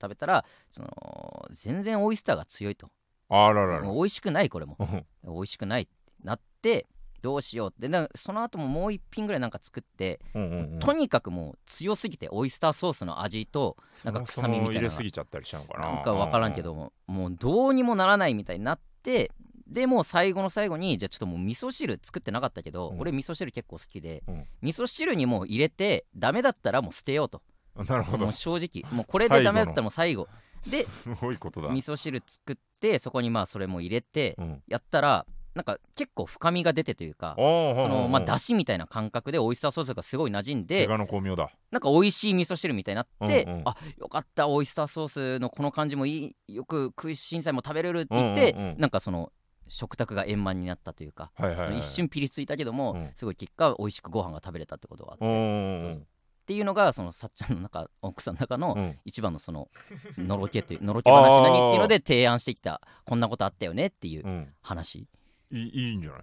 [0.00, 2.90] 食べたらその全然オイスターが強いと。
[3.28, 3.82] あららら。
[3.82, 4.76] 美味しくないこれも。
[4.78, 5.06] うん。
[5.24, 5.92] 美味しくないって
[6.22, 6.86] なって
[7.22, 7.88] どうしようって。
[7.88, 10.78] なその後ももう一品ぐらいなんか作って、うんうんうん。
[10.78, 15.92] とにかくもう強すぎてオイスターソースの味となんか臭みみたいなのがそもそも入れすぎちゃったりしたのかな。
[15.92, 19.32] なんか分からんけども、もうどうにもならないみたいになって
[19.66, 23.00] でもう最後の最後にじゃあちょっともう味噌汁作ってなかったけど、うん。
[23.00, 24.44] 俺味噌汁結構好きで、うん。
[24.62, 27.42] 味噌汁にもう入れてダメだったらもう捨てようと
[27.84, 28.24] なるほど。
[28.24, 30.28] もう正直もうこれでダメだったらもう最後。
[30.70, 31.68] ですごいことだ。
[31.68, 34.62] 味噌汁作ってそこにまあそれも入れてうん。
[34.66, 37.42] やったらなんか結構深みが出てというかそ
[37.88, 43.62] のまあだだしみたいな感覚でオイスターソースがすごい馴染んでなんか美味しい味噌汁みたいになって、うんうん。
[43.64, 48.78] あよかったオイスターソースのこの感じもいいよく食いしんさいも食べれるって言って、うんうんうん。
[48.78, 49.32] なんかその
[49.68, 53.10] 食卓が円満になったというか、はいはいはい一瞬ピリついたけども、うん。
[53.14, 56.06] すごい結果美味しくご飯が食べれたってことがあって、
[56.46, 58.98] っていうのがそのさっちゃんの中奥さんの中のうん。
[59.04, 59.68] 一番のその
[60.16, 64.54] のろけというのろけ話何っていうので提案してきたこんなことあったよねっていううん。
[64.62, 65.08] 話。
[65.50, 66.20] いいいいんじゃない？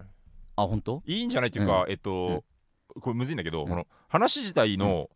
[0.56, 1.02] あ本当？
[1.04, 2.42] いいんじゃないっていうか、えっと、
[3.02, 3.68] これむずいんだけど、うん。
[3.68, 5.10] この話自体の、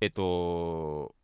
[0.00, 1.14] えっと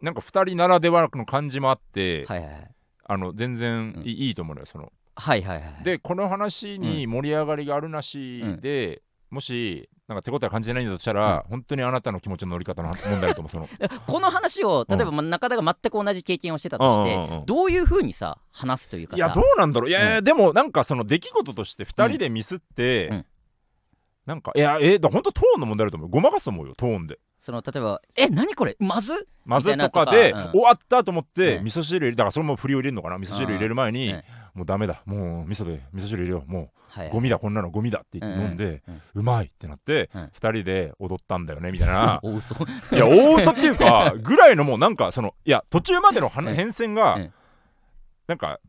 [0.00, 2.70] なんか2人ならではの感じもあって、はいはいはい。
[3.04, 4.02] あの全然うん。
[4.04, 4.92] いい,、いいと思うのよその。
[5.14, 13.68] はいはいはいでこの話に盛り上がりがあるなしで、もしなんか手応え感じてないんだとしたら、本当にあなたの気持ちの乗り方の問題だと思うその。
[14.06, 19.16] この話を例えばまあ中田が全く同じ経験をしてたとして、うんうんうんどういうふうにさ話すというかさ。
[19.16, 19.90] いやどうなんだろう。
[19.90, 23.26] いやいや、でもなんかその出来事として2人でミスって、うん。
[24.26, 26.10] なんかいやえだ本当トーンの問題だと思う。
[26.10, 27.18] ごまかすと思うよトーンで。
[27.38, 28.76] その例えば「え何これ？
[28.78, 29.28] まず?
[29.44, 31.64] まずとかで終わったと思って、うん。
[31.64, 33.18] 味噌汁入れだからそれも振りを入れるのかな。
[33.18, 34.22] 味噌汁入れる前に、うん
[34.54, 35.02] もうダメだ。
[35.06, 36.50] もう味噌で味噌汁入れよう。
[36.50, 37.70] もはい、うゴミだこんなの。
[37.70, 40.22] ゴミだって言って飲んで、うんうんうまいってなって、うん。
[40.24, 42.20] 2人で踊ったんだよねみたいな。
[42.24, 42.54] お嘘？
[42.92, 47.32] いや大嘘っていうか ぐらいのもうなんかそのいや途中までの変遷が、うん。
[48.26, 48.60] なんか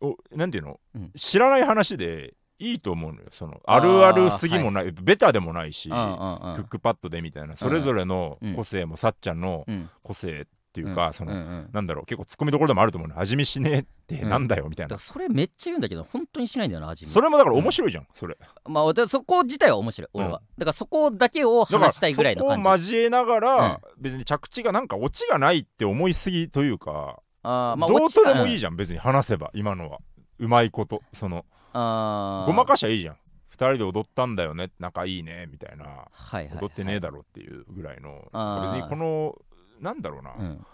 [0.00, 1.10] おなんていうの、うん。
[1.14, 3.28] 知らない話でいいと思うのよ。
[3.32, 7.56] そのあるあるすぎもない、ベタでもないし、クックパッドでみたいな。
[7.56, 9.90] それぞれの個性も、さっちゃんのうん。
[10.02, 11.68] 個性っていうか、その、うんうん。
[11.72, 13.18] なんだろう結構ツッコミどころでもあると思うの。
[13.18, 14.30] 味見しねえってうん。
[14.30, 17.10] なんだよみたいな、それめっちゃ言うんだけど本当にしないんだよな味見。
[17.10, 18.36] それもだから面白いじゃん、それ。
[18.66, 22.62] まあでそこ自体は面白い俺は、だからそこだけを話したいぐらいの感じ。
[22.62, 29.98] そこを交えながら、別に着地がなんかオチがないって思いすぎというか、あーまあどうとでもいいじじゃん、別に話せば今のは。
[30.38, 31.44] うまいことその。
[31.72, 33.16] ゃんごまかししゃいいじゃん。
[33.60, 35.84] 2人で踊ったんだよね仲いいねみたいな。
[36.10, 38.22] はいはい、踊ってねえだろっていうぐらいの、
[38.62, 39.36] 別にこの
[39.80, 40.66] なんだろうな、うん。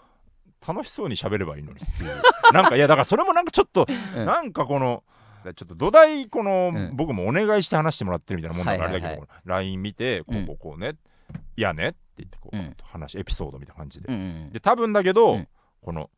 [0.65, 2.21] 楽しそうに喋ればいいのにっていう。
[2.53, 4.25] なんかいやだからそれもなんかちょっと、うん。
[4.25, 5.03] なんかこの
[5.43, 6.95] ちょっと土台この、うん。
[6.95, 9.19] 僕もお願いして話してもらってるみたいなもんだからあはいはいはい。
[9.19, 10.95] れだけど、LINE 見てこうこうこうね、
[11.55, 12.75] いやねって言ってこう、うん。
[12.83, 15.47] 話エピソードみたいな感じで、うんうんで多分だけど、うん。
[15.81, 16.09] この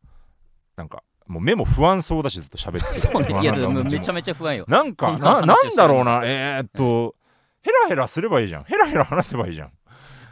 [0.76, 3.42] なんかもう目も不安そうだしずっと喋っててそうね。
[3.42, 4.66] いやめちゃめちゃ不安よ。
[4.68, 6.22] なんかこんな話ななをしてるんだろうな。
[6.24, 7.16] えー、っと、
[7.62, 8.64] ヘラヘラすればいいじゃん。
[8.64, 9.72] ヘラヘラ話せばいいじゃん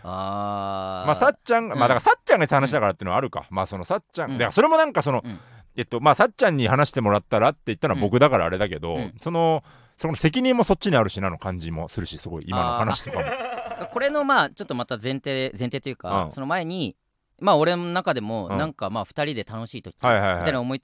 [0.07, 1.07] あー。
[1.07, 4.37] まあさっちゃんまあだからさっちゃんが話だからっていうのはあるか、まあそのさっちゃん、うん。
[4.37, 5.39] だからそれもなんかその、うん。
[5.75, 9.13] えっとまあさっちゃんに話してもらったらって言ったのは僕だからあれだけど、うん。
[9.21, 9.63] その
[9.97, 13.25] その責任もそっちにあるしなの感じもするしすごい今の話とかも。
[13.91, 16.31] これのまあちょっとまた前提前提というか、うん。
[16.31, 16.95] その前に
[17.39, 18.57] まあ俺の中でもうん。
[18.57, 20.81] なんかまあ2人で楽しい時みたいな思い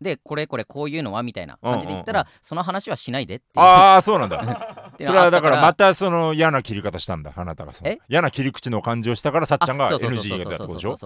[0.00, 3.60] でこれこれこういうのはみたいな感じで言ったら、うんその話はしないでっていう。
[3.60, 4.38] ああそうなんだ
[5.00, 7.90] そうれはだからまたその嫌な切り方したんだあなたがその。
[7.90, 7.98] え？
[8.08, 10.96] 嫌な切り口の感じをしたからさっちゃんが NG が出たってことでしょ？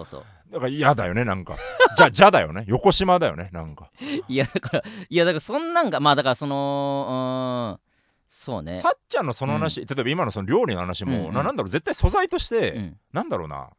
[0.51, 1.57] だから嫌だよねなんか。
[1.97, 2.65] じゃじゃだよね？
[2.67, 3.91] 横島だよねなんか。
[4.29, 7.89] いやだからいやだからそんなんがまあだからそのうーん。
[8.31, 8.79] そうね。
[8.79, 11.35] さっちゃんのその話、例えば今のその料理の話も、うんうん。
[11.35, 12.97] ななんだろう絶対素材として、うん。
[13.13, 13.71] なんだろうな。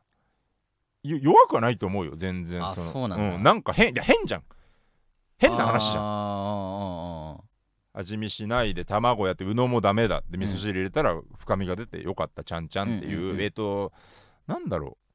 [1.04, 2.92] よ弱くはないと思うよ全然あその。
[2.92, 3.38] そうなんだ。
[3.38, 4.44] なんか変変じゃん。
[5.38, 6.04] 変な話じゃん。
[6.04, 6.79] ゃん
[7.94, 13.42] 味見しないで卵やってうのもダメだで味噌汁入れたら深みが出てよかったちゃんちゃんっていう,、うんうんうん。
[13.42, 13.92] えっ、と
[14.48, 15.09] なんだろう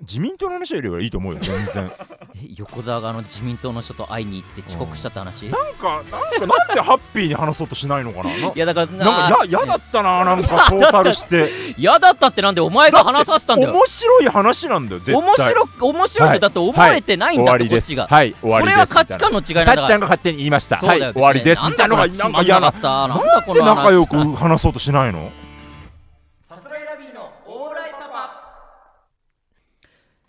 [0.00, 1.40] 自民党の話よりはいいと思うよ。
[1.42, 1.90] 全然。
[2.36, 8.30] え横澤があの自民党の人と会いに行って遅刻したって話、い なんかなんかなんでハッピーに話そうとしないのかな？
[8.30, 11.50] なやだからなんかややだったななんか トータルして。
[11.76, 13.72] 嫌だったってなんでお前が話させたんだよ。
[13.72, 17.86] 面白い話なんだよ面白く面白いってだって思えてないんだって、終わりです。
[17.88, 18.76] こっちが、はい終わりです。
[18.76, 19.76] それは価値観の違いなんだから。
[19.78, 20.76] さっちゃんが勝手に言いました。
[20.76, 21.66] はい終わりです。
[21.66, 25.32] みたいなのが嫌なったなんだこでの話仲良く話そうとしないの？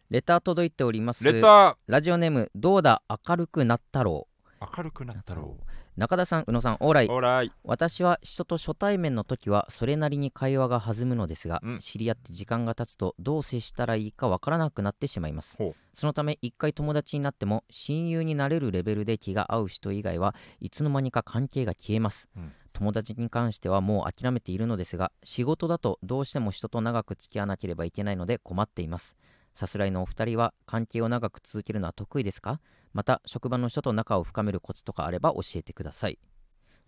[0.09, 1.23] レター届いております。
[1.23, 4.27] レタラジオネームどうだ明るくなったろ
[4.59, 4.63] う。
[4.63, 5.55] ー明るくなったろ
[5.97, 11.79] 中田さん宇野さんオーライうオーライ私は人と初対面の時はそれなりに会話が弾むのですが、うん。
[11.79, 15.57] 知り合って時間が経つとどう接したらいいかわからなくなってしまいます。
[15.57, 15.75] ほう。
[15.93, 22.51] そのため一回友達になっても親友になれるレベルで気が合う人以外はいつの間にか関係が消えます、うん。
[22.73, 29.15] 友達に関してはもう諦めているのですが仕事だとどうしても人と長く付き合わなければいけないので困っています
[29.53, 32.59] さすらいのお二人は関係を長く続けるのは得意ですか？
[32.93, 36.17] また職場の人と仲を深めるコツとかあれば教えてください。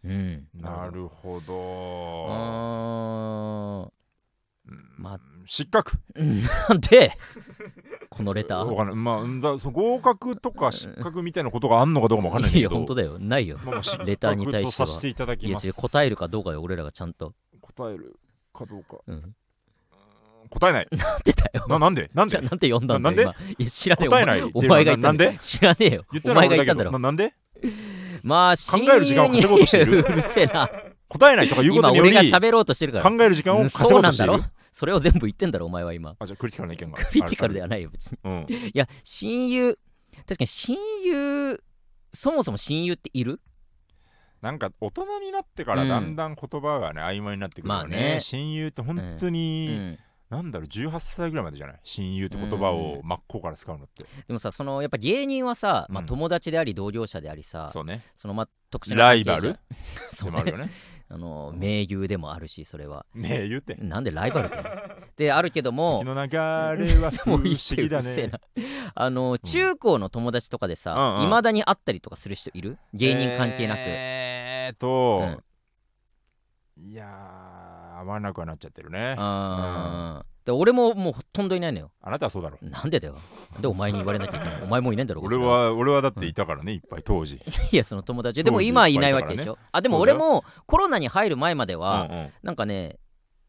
[0.03, 0.47] うん。
[0.53, 2.27] なるほうど
[4.97, 5.99] ま失格。
[6.15, 6.41] うん。
[6.69, 7.11] なんで？
[8.09, 8.95] このレター。
[8.95, 12.63] まあその合格とか失格みたいなことがあんのかどうかもわかんないけど。
[12.63, 13.17] や本当だよ。
[13.19, 13.57] ないよ。
[13.63, 15.73] まあレターに対しては。
[15.73, 18.19] 答えるかどうかよ俺らがちゃんと、答える
[18.53, 18.99] かどうか。
[19.07, 19.35] うん、
[20.51, 20.87] 答えない。
[20.95, 21.65] なんでだよ。
[21.67, 22.09] ななんで？
[22.13, 22.31] なんで？
[22.31, 23.21] じゃあなんて呼んだんだよなんで？
[23.23, 23.35] 今。
[23.59, 24.09] いや知らねえ。
[24.09, 25.37] 答えないお前お前が言ったなんで？
[25.39, 26.05] 知らねえよ。
[26.11, 26.91] 言ったお前が言ったんだろ。
[26.91, 27.33] どななんで？
[28.23, 29.99] まあ考える時間を稼ごうとしてる。
[29.99, 30.03] う。
[30.11, 30.69] るせえな。
[31.07, 32.09] 答えないとか言うこと今により。
[32.17, 33.09] 俺が喋ろうとしてるから。
[33.09, 34.33] 考える時間をうん稼そうなんだろ？
[34.33, 36.15] ごうとしているそれを全部言ってんだろお前は今。
[36.19, 36.97] あじゃあクリティカルな意見が。
[36.97, 38.17] クリティカルでやはないよ別に。
[38.23, 38.45] うん。
[38.49, 39.77] いや親友
[40.15, 41.63] 確かに親友
[42.13, 43.39] そもそも親友っている？
[44.41, 48.15] なんか大人になってからうんだんだん言葉がね曖昧になってくるよまあね。
[48.15, 49.99] ね親友って本当うにん
[50.31, 51.79] なんだろう18歳ぐらいまでじゃない？
[51.83, 54.05] 親友って言葉を真っ向から使うのって。
[54.27, 56.07] でもさそのやっぱ芸人はさ、まあ、うん。
[56.07, 58.01] 友達であり同業者でありさ、そうね。
[58.15, 59.59] そのまあ特殊なライバル？
[60.11, 60.31] そうね。
[60.31, 60.69] でもあるよね。
[61.13, 63.05] あの盟友でもあるしそれは。
[63.13, 63.75] ねえ言って？
[63.75, 64.49] なんでライバルっ
[65.17, 65.25] て？
[65.25, 68.39] であるけども時の流れは 不思もういいって議だうるせえねな。
[68.95, 71.23] あの中高の友達とかでさうんうん。
[71.23, 75.41] いま、未だに会ったりとかする人いる芸人関係なく、えーっと
[76.77, 77.60] いやー
[78.01, 79.15] 合わなくはなっちゃってるね。
[79.17, 80.31] あー。
[80.45, 81.91] で俺ももうほとんどいないのよ。
[82.01, 82.57] あなたはそうだろ。
[82.61, 83.17] なんでだよ。
[83.59, 84.63] でお前に言われなきゃいけない。
[84.63, 87.39] お前もういないんだろ俺は俺はだっていたからねいっぱい当時。
[87.71, 88.43] いやその友達。
[88.43, 92.29] でも今はいないわけでしょ、あでも俺もコロナに入る前までは、うんうん。
[92.41, 92.97] なんかね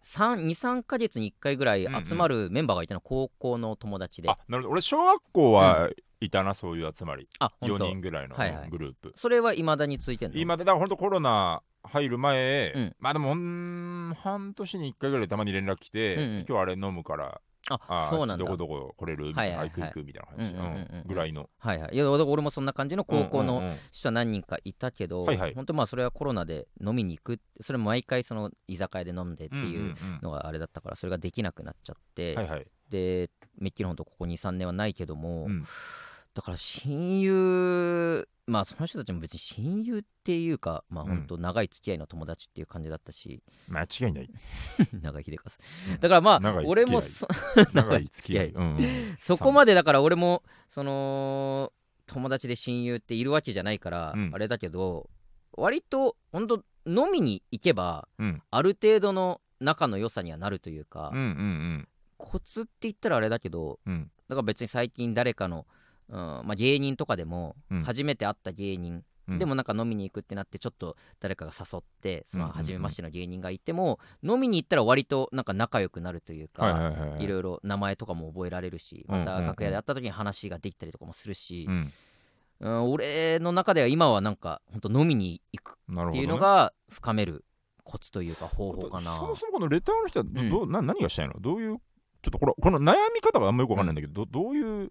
[0.05, 4.29] 23ヶ月に1回ぐらい集まるメンバーがいたの、高校の友達で。
[4.29, 4.73] あなるほど。
[4.73, 5.89] 俺小学校は
[6.21, 7.23] いたなそういう集まり。
[7.23, 7.87] 4あ本当。
[7.87, 8.71] 人ぐらいのはいはい。
[8.71, 9.13] グループ。
[9.17, 10.39] それはいまだについてんの？
[10.39, 12.97] 今だから本当コロナ入る前、うん。
[12.99, 16.45] まあでも半年に1回ぐらいたまに連絡来て、うんうん。
[16.49, 17.41] 今日あれ飲むから
[17.71, 18.45] ああそうなんだ。
[18.45, 19.27] どこどこ来れる？
[19.27, 19.87] みたいな、はいはいはい。
[19.87, 20.99] あ行く行くみたいな感じ、うんうんうんうん。
[20.99, 21.49] うんぐらいの。
[21.59, 21.95] はいはい。
[21.95, 23.71] いや俺もそんな感じの高校のうんうん。
[23.71, 25.55] うん人は何人かいたけど、はいはい。
[25.55, 29.97] 本当まあそれはコロナで飲みに行くそれも毎回その居酒屋で飲んでっていうんんん。
[30.23, 32.67] のがあれだったからそれができなくなっちゃって、はいはい。
[32.91, 35.65] でめっきりほんとここ23年はないけども、うん。
[36.35, 41.11] だから親友まあその人たちも別に親友っていうかまあうん。
[41.11, 44.31] 本当長い付き合いの友達っていう感じだったし、間違いない。
[45.01, 45.53] 長井秀和
[45.93, 46.01] うん。
[46.01, 47.29] だからまあ俺もそ
[47.73, 48.55] 長い付き合い、
[49.19, 51.73] そこまでだから俺もその
[52.07, 54.31] 友達で親友っているわけじゃないから、うん。
[54.35, 55.09] あれだけど
[55.53, 58.43] 割と本当飲みに行けばうん。
[58.51, 64.11] ある程度の仲の良さにはなるというか、うんうんコツって言ったらあれだけどうんうん。
[64.29, 65.67] だから別に最近誰かの、
[66.13, 67.83] うんまあ、芸人とかでもうん。
[67.83, 69.39] 初めて会った芸人、うん。
[69.39, 72.57] でもなんか飲みに行くってなってちょっと誰かが誘ってそのうんうんうん。
[72.59, 79.27] 初めましての芸人がいても、飲みに行ったら割となんか仲良くなるというか、はいろいろ名前とかも覚えられるしうんうんうん。
[79.27, 81.75] また楽屋で会った時に話ができたりとかもするしう、ん。
[81.75, 81.93] うん
[82.93, 87.45] 俺の中では今はなんか本当飲みに行くっていうのが深める
[87.83, 89.19] コツというか方法かな。
[89.19, 91.35] そもそもこのレターの人はど、うな何がしたいの？
[91.41, 91.79] どういう
[92.23, 94.91] ちょっとこれこの悩み方があんまよくわかんないんだけど、どどういう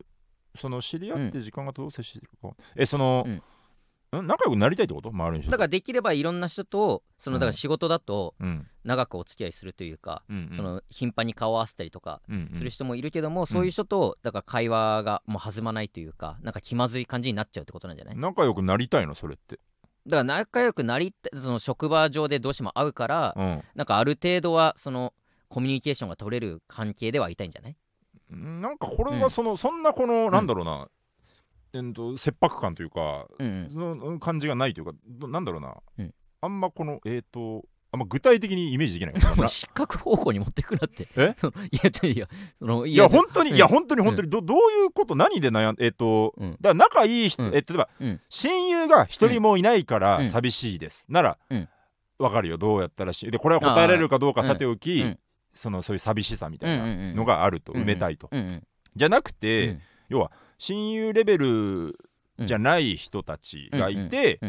[0.59, 3.33] その知り合って時間がどう接してるか、えその、うん。
[3.33, 5.09] ん仲良くなりたいってこと？
[5.09, 8.67] 周りの人だからできればいろんな人とそのだから仕事だとうん。
[8.83, 10.55] 長くお付き合いするというか、うんうん。
[10.55, 12.57] その頻繁に顔を合わせたりとかうんうん。
[12.57, 18.15] する人もいるけども、そういう人とだから会話がもう弾まないというかなんか気まずい感じになっちゃうってことなんじゃない？
[18.15, 19.15] だか仲良くなりたいの？
[19.15, 19.59] それって、
[20.07, 23.63] ら仲良くなりたその職場上でどうしても会うから、うん。
[23.75, 25.13] なんかある程度はその
[25.47, 27.77] コミュニケーションが取れる関係ではいたいんじゃない？
[28.31, 30.87] なんかこれうんはその、そんなこのなんだろうな、
[31.73, 33.43] えっと切迫感というかそ
[33.79, 36.13] のうん感じがないというかどなんだろうな、うん。
[36.41, 37.63] あんまこのえっ、と
[37.93, 39.15] あんま具体的にイメージできない。
[39.49, 41.07] 失格方向に持ってくなって。
[41.17, 41.33] え？
[41.35, 43.57] そのいやちょいやそのいいや本当に、うん。
[43.57, 46.57] いや本当に本当に、どどういうこと何で悩んえっ、と、うん。
[46.61, 47.49] だ仲いい人、うん。
[47.49, 48.21] え例えば、うん。
[48.29, 50.27] 親友が一人もいないかうらん。
[50.27, 51.69] 寂しいです、なら、うん。
[52.17, 55.19] わかるよどうやったらしでこれは答えられるかどうかさておき、うん
[55.53, 58.29] そのそういう寂しさみたいなんのがあると、埋めたいと、
[58.95, 59.81] じゃなくて、うん。
[60.09, 61.97] 要は親友レベル
[62.39, 64.39] じゃない人たちがいて、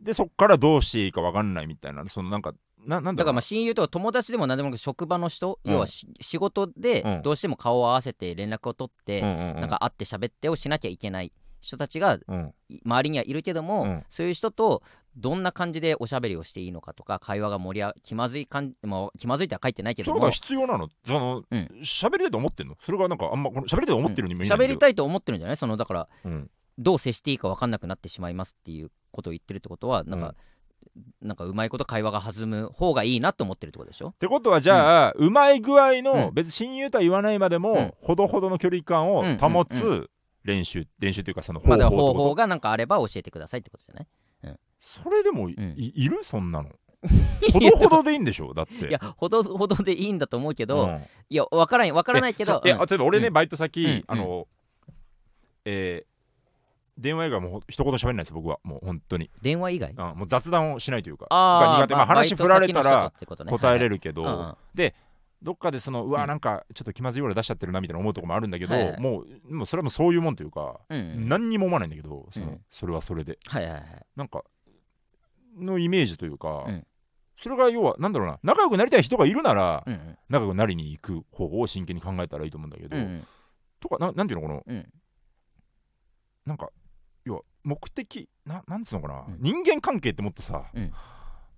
[0.00, 2.54] でそっからどうしていいかわかんないみたいなそのなんか
[2.86, 5.72] ななんだからまあ親友とか友達でも何でもなく職場の人、うん。
[5.72, 7.22] 要はし仕事でうん。
[7.22, 12.18] どうしても顔を合わせて連絡を取って、うんなんか会って喋ってをしなきゃいけない人たちが
[12.86, 14.04] 周りにはいるけども、うん。
[14.08, 14.82] そういう人と
[15.16, 20.88] どんな感じでおしゃべりをしていいのかとか会話が盛り上気まずい感じ、まあ、気まずいっては書いてないけどもそういうのが必要なの。
[21.06, 21.68] そのうん。
[21.82, 22.76] 喋、りたいと思ってんの？
[22.84, 25.56] それがなんかあんまこの喋りたいと思ってるにもいない喋りたい、いと思ってるんじゃない？
[25.56, 26.50] そのだからうん。
[26.78, 30.34] どう接していいか分かんなくなってしまいますっていうことを言ってるってことはなんか、
[31.20, 34.08] なんかうまいこと会話が弾む方がいいなと思ってるってことでしょ？
[34.08, 36.34] ってことはじゃあ、うまい具合の、うん。
[36.34, 37.94] 別に親友とは言わないまでも、うん。
[38.00, 40.10] ほどほどの距離感を保つ、うんう
[40.42, 42.14] 練習練習というかその方まだ法ってこと？
[42.14, 44.06] 方法がなんかあれば教えてくださいってことじゃない？
[44.80, 45.74] それでもい,、ん。
[45.76, 46.24] いる？
[46.24, 46.70] そんなの。
[47.52, 48.52] ほどほどでいいんでしょ？
[48.52, 48.88] だって。
[48.88, 51.02] いやほどほどでいいんだと思うけど、うん。
[51.28, 52.86] いや分からん分からないけどいやうん。
[52.86, 53.32] 例えば俺ね、うん。
[53.32, 54.48] バイト先、うんあの
[55.64, 56.10] えー
[56.98, 58.58] 電話以外もう一言喋れないです僕は。
[58.62, 59.92] もう本当に、電話以外？
[59.92, 61.28] うん、もう雑談をしないというか。
[61.30, 63.10] あが苦手まあ話振られたら
[63.46, 64.54] 答えれるるけど、うんうん。
[64.74, 64.94] で
[65.42, 66.28] どっかでそのうわうん。
[66.28, 69.00] なんかちょっと気まずいような出しちゃってるなみたいな思うとこもあるんだけど、はいはい。
[69.00, 71.28] もうもうそれはもうそういうもんというか、うんうん。
[71.30, 72.60] 何にも思わないんだけどその、うん。
[72.70, 73.38] それはそれで。
[73.46, 73.82] はいはいはい。
[74.14, 74.44] なんか
[75.58, 76.86] のイメージというか、うん
[77.42, 83.26] それが要はなんだろうな仲良くなりたい人がいるなら、うんうん仲良くなりに行く方法を真剣に考えたらいいと思うんだけど、うんうん
[83.80, 84.86] とかななんていうのこの、うん
[86.44, 86.68] なんか
[87.24, 90.92] 要は目的ななんつうのかな、うん人間関係ってもっとさ、うん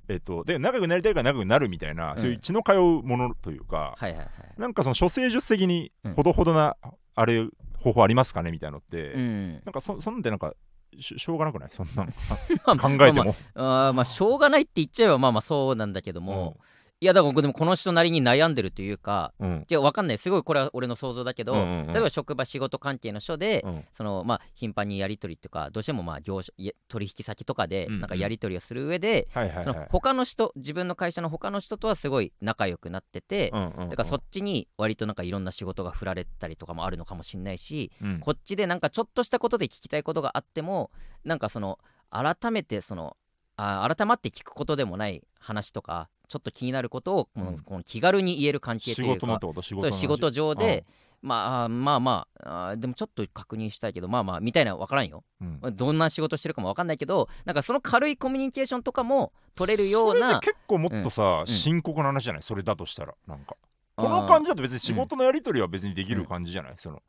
[0.09, 4.29] えっとで仲良くなりたいから仲良くなるみたいな、うんそういう血の通うものというか、はいはいはい。
[4.59, 6.77] なんかその処世術的にうんほどほどな、
[7.17, 7.49] あれ
[7.81, 10.55] 方法ありますかねみたいなのって、うんなんかそそんでなんか
[11.01, 11.71] ししょうがなくない？
[11.75, 12.13] そんなの。
[12.67, 16.59] まあ考えても、あーまあしょうがないって言っちゃえばまあまあそうなんだけども、
[17.03, 19.51] いやだから僕でもこの人なりに悩んでるというかうん。
[19.51, 20.19] うんじゃわかんない。
[20.19, 21.93] すごいこれは俺の想像だけど、うんうんうん。
[21.93, 23.85] 例えば職場仕事関係の人で、うん。
[23.93, 26.53] そのまあ頻繁にやり取りとかどうしてもまあ業者
[26.89, 28.01] 取引先とかでうんうん。
[28.01, 29.65] なんかやり取りをする上で、はいはいはい。
[29.65, 33.89] その他の人自分の会社の他の人とはすごい仲良くなってて、うんうんうん。
[33.89, 38.21] だからそっちに割となんかいろんな仕事が振られたりとかもあるのかもしれないし、うん。
[38.21, 40.93] こっちでなんかちょっとしたことで聞きたいことがあっても
[41.25, 43.17] なんかその改めてその
[43.57, 47.59] あ改まって聞くことでもない話とかちょっと気になることをこの,、うん。
[47.59, 50.87] この気軽に言える関係と仕いうか仕事上で、
[51.21, 55.25] まあまあまああーでもちょっと確認したいけどまあまあみたいなの分からんよ。
[55.43, 55.61] うん。
[55.77, 61.47] どんな仕事してるかも分かんないけどなんかその軽いコミュニケーションとかも取れるようそれでな結構もっとさ、ん。
[61.47, 62.43] 深刻な話じゃない？
[62.43, 63.57] それだとしたらなんか。
[63.95, 67.03] この感じだと別に仕事のやり取りは別にできる感じじゃない、その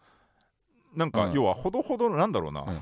[0.96, 1.34] なんか、うん。
[1.34, 2.82] 要はほどほどのなんだろうな、うん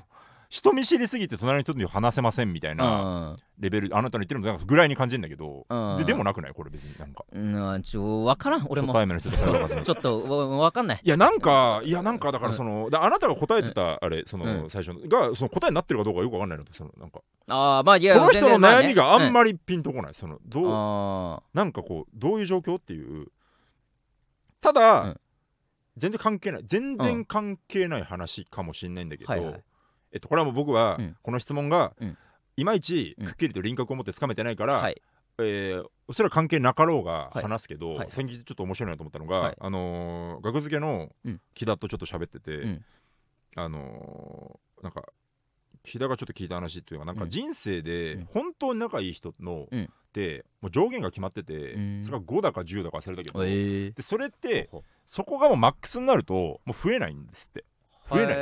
[0.51, 5.97] 人見知りすぎて隣の人に話せませんみたいなレベル、あなたの言ってるのぐらいに感じるんだけど、うん。
[5.97, 7.23] ででもなくないこれ別になんか。
[7.31, 8.67] うん、うん、ちょ分からん。
[8.69, 8.93] 俺も。
[8.93, 10.99] ちょっとわ分かんない。
[11.01, 14.69] いやなんかいやなんかだからその、だあなたが答えてたあれその、うん。
[14.69, 17.21] 最初のがその答えになってるかどうかよくわかんないのとそのなんか。
[17.47, 23.27] ああまあいやこの人の悩みがあんり、まりピンとこない、そのどうあなんかこうどういう状況っていう。
[24.59, 25.19] ただ、うん
[25.97, 26.63] 全然関係ない。
[26.65, 29.63] 全然関係ない話かもしれないんだけど、はいはい
[30.11, 31.15] えっと、これはもう僕は、うん。
[31.21, 32.17] この質問が、うん。
[32.57, 33.25] いまいちうん。
[33.27, 35.01] くっきりと輪郭を持ってつかめてないから、はい。
[35.39, 37.43] えーそれは関係なかろうがはい。
[37.43, 38.09] 話すけど、はい。
[38.11, 39.57] 先日ちょっと面白いなと思ったのが、はい。
[39.59, 41.41] あのー学付けのうん。
[41.53, 42.85] 木田とちょっと喋ってて、うん。
[43.55, 45.05] あのーなんか
[45.83, 47.29] 木田がちょっと聞いた話っていうのがなんかうん。
[47.29, 48.25] 人生でうん。
[48.25, 49.83] 本当に仲いい人の、うん。
[49.85, 52.01] ってもう上限が決まってて、うん。
[52.03, 54.69] それが5だか10だか忘れたけど、えでそれって
[55.07, 57.63] そこがもうマックスになるともう増えないんですって
[58.11, 58.35] 増えない。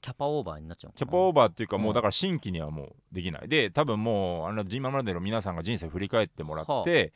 [0.00, 3.48] キャパオーバーになっちゃうキャパオーバーっていうかもううんだから新規にはもうできない。
[3.48, 7.12] で多分もうあの今までの皆さんが人生振り返ってもらって、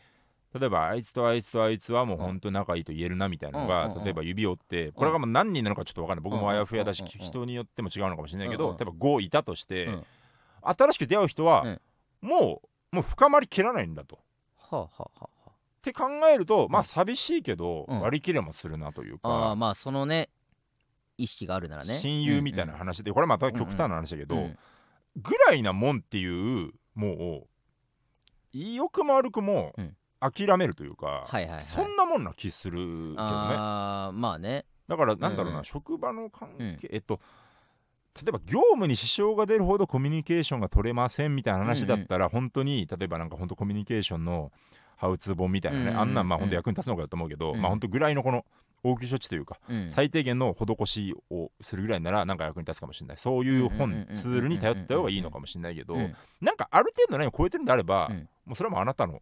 [0.53, 6.25] 例えばあいつとあいつとあいつはもう本当に仲いいと言えるなみたいなのが、例えば指を折ってこれがもう何人なのかちょっと分かんない。
[6.25, 10.05] 僕もあやふやだし、人によっても違うのかもしれないけど、例えば5いたとして、うん。
[10.62, 11.62] 新しく出会う人は、
[12.23, 12.29] うん。
[12.29, 12.62] も
[12.93, 14.19] うもう深まりきらないんだと。
[14.59, 16.83] はあはあはあはって考えると、まうん。
[16.83, 18.01] あ寂しいけど、うん。
[18.01, 20.31] 割り切れもするなというか、あまあそのね
[21.23, 21.95] 意識があるならね。
[21.95, 24.51] 親友みたいな話で、これはまた極端な話だけど、
[25.17, 27.47] ぐらいなもんっていうも
[28.53, 29.97] う良くも悪くもうん。
[30.23, 31.27] 諦めるというか、
[31.61, 33.17] そんなもんな気するけどね。
[33.17, 34.67] まあね。
[34.87, 36.95] だからなんだろうな、うん職場の関係、うん。
[36.95, 37.21] えっと
[38.21, 44.53] 例えば業務に支障が出るほどコミュニケーションが取れませんみたいな話だったら、本当に例えばなんか本当コミュニケーションの
[44.99, 47.61] ハウツー本みたいなね、あんなんまあうん本当役に立つのかと思うけど、うん。
[47.63, 48.45] まあ本当ぐらいのこの
[48.83, 49.90] 応急処置というか、うん。
[49.90, 53.16] 最低限の施しをするぐらいならなんか役に立つかもしれない。
[53.16, 56.14] そういう本、ツールに頼った方がいいのかもしれないけど、うん。
[56.40, 58.29] なんかある程度のラインを超えてるんであれば、うん。
[58.47, 59.21] もうそれはもうあなたの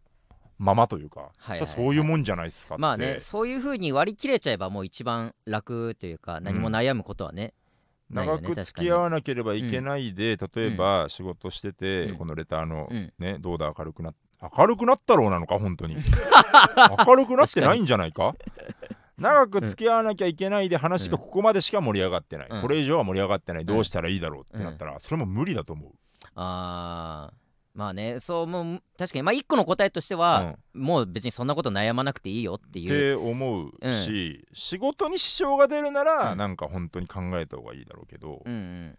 [0.57, 1.67] ままというか、はいはいはい。
[1.67, 2.81] そういうもんじゃないですかって。
[2.81, 7.53] まあねそういうふうに割り切れちゃえばもう一番楽というか何も悩むことはね、
[8.09, 12.15] 長く付き合わなければいけないで、例えば仕事してて、うん。
[12.17, 13.13] このレターの、うん。
[13.19, 14.15] ねどうだ明るくなっ
[14.57, 15.97] 明るくなったろうなのか本当に。
[17.07, 18.35] 明るくなってないんじゃないか？
[19.19, 22.61] 長く付き合わなきゃいけないで話がここまでしか盛り上がってない、うん。
[22.61, 25.91] これ以上は盛り上がってない、どうしたらいいだろうってなったら、それも無理だと思う、
[26.35, 27.35] あー。
[27.75, 32.89] まあねそうもう確かにまあ一個の答えとしては、もう別にそんなこと悩まなくていいよってっいう。
[32.89, 36.37] て思うし、仕事に支障が出るなら、うん。
[36.37, 38.97] なんか本当に考えた方がいいだろうけど、うんうん。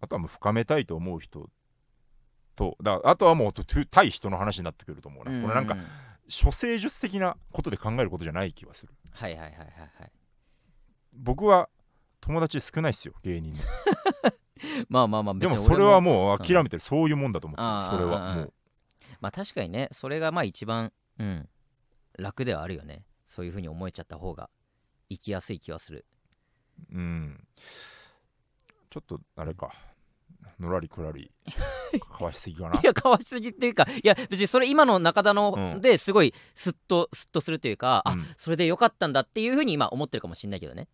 [0.00, 1.48] あとはもう深めたいと思う人
[2.56, 3.52] とだあとはもう
[3.90, 5.42] 対人の話になってくると思うな、うん。
[5.42, 5.76] これなんか
[6.30, 8.92] 処世術的なことで考えることじゃない気はする。
[9.12, 10.12] はいはいはいはいはい。
[11.12, 11.68] 僕は
[12.20, 13.60] 友達少ないっすよ芸人の。
[14.88, 18.52] まあまあまあでもそれはももう諦めてる、そういうもんだと思ってそれはもう。
[19.20, 21.48] まあ確かにねそれがまあ一番うん
[22.18, 23.04] 楽ではあるよね。
[23.26, 24.50] そういうふうに思えちゃった方が
[25.08, 26.04] 生きやすい気はする。
[26.92, 27.46] うん。
[28.90, 29.72] ちょっとあれか
[30.58, 31.30] のらりくらり
[32.18, 32.78] かわしすぎかな。
[32.80, 35.80] いやかわしすぎっていうかいや別にそれ今の中田のうん。
[35.80, 38.24] ですごいスッとスッとするというか、あうん。
[38.36, 40.88] それでよかったんだっていうふうに今思ってるかもしれないけどね。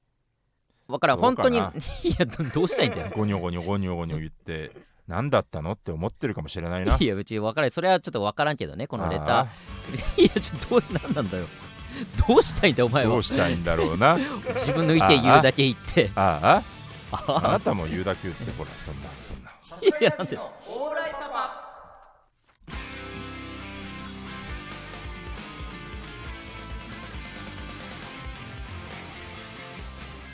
[0.89, 1.59] わからん本当に
[2.05, 3.13] いやどどうしたいんだよ。
[3.15, 4.71] ゴニョゴニョゴニョゴニョ言って
[5.09, 6.97] 何だったのって思ってるかもしれないな。
[7.01, 7.71] いや別に分からん。
[7.71, 9.21] それはちょっと分からんけどねこのレあ。
[9.21, 9.49] タ。
[10.17, 11.47] ー いやちょっとどうなんなんだよ
[12.29, 13.11] どうしたいんだよおあ前は。
[13.13, 14.13] どうしたいんだろうな。
[14.13, 14.19] あ
[14.55, 16.11] 自分の意見言うだけ言って。
[16.15, 16.76] ああ
[17.27, 19.99] あなたも言うだけ言ってほらそんなそんな。
[20.01, 20.39] いやなんで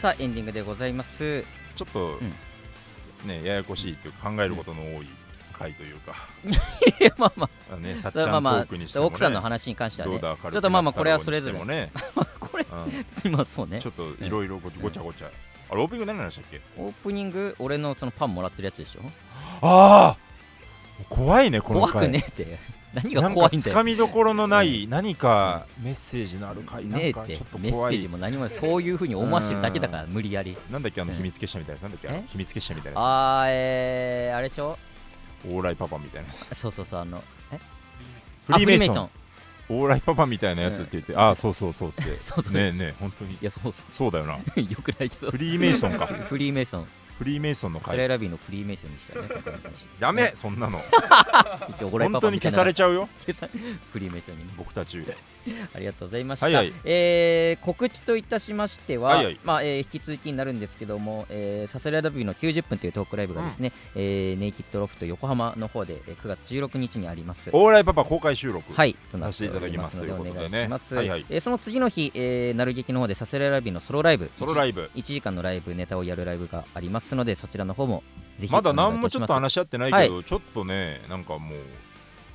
[0.03, 1.45] さあエンディングでございます。
[1.77, 2.19] ちょっと、
[3.25, 3.29] ん。
[3.29, 5.07] ねややこしいというか考えることの多い
[5.53, 6.15] 回というか、
[7.01, 7.77] いやまあまあ。
[7.77, 10.19] ね、さっちゃんトークにしても、ねあ奥さんの話に関してはね。
[10.19, 11.59] ちょっとまあまあこれはそれぞれ。
[11.59, 11.93] もね、
[12.41, 13.31] これうん。
[13.33, 13.81] まあそうね。
[13.81, 15.31] ちょっといろいろごごちゃごちゃ、
[15.71, 16.61] あれオープニング何の話だっけ？
[16.79, 19.01] オープニング俺のそのパンもらってるやつでしょ？
[19.63, 20.17] ああ
[21.09, 21.93] 怖いねこの回。
[21.93, 22.59] 怖くねえって。
[22.93, 23.75] 何が怖いんだよ。
[23.75, 30.55] かみどころのない何かメッセージのある回なんかちょっとメッセージも何もそういうふうに思わせてるだけだから無理やり。
[30.71, 34.79] なんだっけあのうん秘密結社みたいなやつなんだっけ秘密結社みたいなやあーえー、あれでしょ？
[35.49, 37.25] つオーライパパみたいなそうそうそうあの
[38.47, 39.07] フリーメイソン。
[39.07, 39.11] ン
[39.69, 42.03] オーライパパみたいなやつって言って、ああそうそうそうって。
[42.21, 42.53] そうそう。
[42.53, 43.35] ねえねえ本当に。
[43.35, 44.35] いやそうそそうだよな。
[44.35, 45.31] う よくないけど。
[45.31, 46.07] フリーメイソンか。
[46.07, 46.87] フリーメイソン
[47.19, 49.29] フリーメイソンのサレ回ラビーのフリーメイソンにしたね
[50.01, 50.81] ダメそんなの。
[51.71, 53.09] 一応オライ本当に消されちゃうよ。
[53.93, 54.45] フリーメイソンに。
[54.45, 54.99] ね僕たち。
[55.75, 56.73] ありがとうございました、はいはい。
[56.85, 59.41] えー告知といたしましては、はいはい。
[59.45, 67.51] まあえー引き続きになるんですけども、えーサスレラビューの90分というトークライブがですね、えーネイキッドロフト横浜の方で、えー9月16日にあります。
[67.53, 68.73] オーライパパ公開収録。
[68.73, 70.95] はい、となってさせていただきますおりのでお願いします。
[70.95, 71.27] はいはい。
[71.29, 74.91] えーその次の日、えー、なる劇の方でサスレラビューのソロライブ、ソロライブ。
[74.95, 78.03] 1時間のライブ、ネタをやるライブがありますので、そちらの方も
[78.39, 81.59] ぜひまだ何もちょっと話し合ってないけど、ちょっとねなんかもう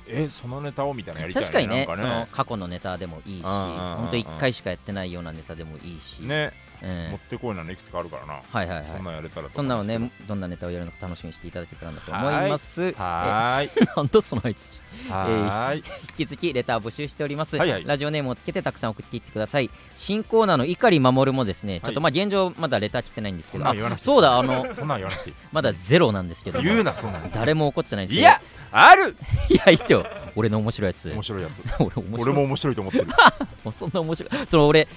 [0.06, 6.52] えそのネタをみたいなのやりたい確かにねなんその過去のネタでもいいし、本当1回しかやってないようなネタでもいいし、ね
[6.82, 8.86] うん持ってこいなのいくつかあるからな、はいはいはい。
[8.96, 12.92] そんなんやれたらとそんなのね、どんなネタをやるのか楽しみにしていただけたらなと思います。
[12.92, 13.70] はーい。
[13.82, 14.80] えな んだそのあいつ。
[15.10, 15.84] はーい。
[16.18, 17.84] 引き続きレター募集しております、はいはい。
[17.84, 19.70] ラジオネームをつけてたくさん送っていってください。
[19.96, 24.06] 新コーナーの碇守もですね、ちょっとまあ現状まだレター来てないんですけど、あそんなん言わなくていい。
[24.06, 25.36] そうだ、あの、そんなん言わなくていい。
[25.52, 27.30] まだゼロなんですけども、言うなそんなん。
[27.30, 29.16] 誰も怒っちゃないんですけど、いやある。
[29.48, 30.06] いや、言ってよ、
[30.36, 31.10] 俺の面白いやつ。
[31.10, 31.62] 面白いやつ。
[31.80, 32.22] 俺面白い。
[32.22, 33.06] 俺も面白いと思ってる。
[33.76, 34.46] そんな面白い。
[34.46, 34.88] その俺、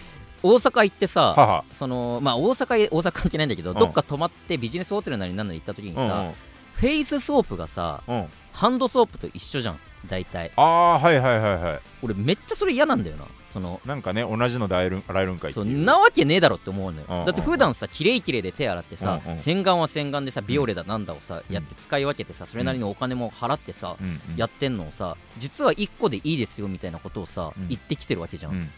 [0.43, 3.77] 大阪行ってさ、母そのまあ大阪へ大阪関係ないんだけど、うん。
[3.77, 6.33] どっか泊まってビジネスホテルなりなんなり行った時にさ、うんうん。
[6.73, 8.25] フェイスソープがさうん。
[8.53, 10.51] ハンドソープと一緒じゃん大体。
[10.55, 13.25] ああはいはいはいはい俺めっちゃそれ嫌なんだよな。
[13.47, 15.81] そのなんかね同じので洗える洗えるんかいってそいう。
[15.81, 17.19] うなわけねえだろって思うのよ、うん。
[17.19, 19.39] うんだって普段さ綺麗綺麗で手洗ってさ、うんうん。
[19.39, 21.53] 洗顔は洗顔でさビオレだなんだをさ、うん。
[21.53, 24.35] やって使い分けてさそれなりのお金も払ってさ、うんうん。
[24.37, 27.67] やってんのをさ実は1個でいいですよみたいなことをさ、うん。
[27.67, 28.69] 言ってきてるわけじゃん、うん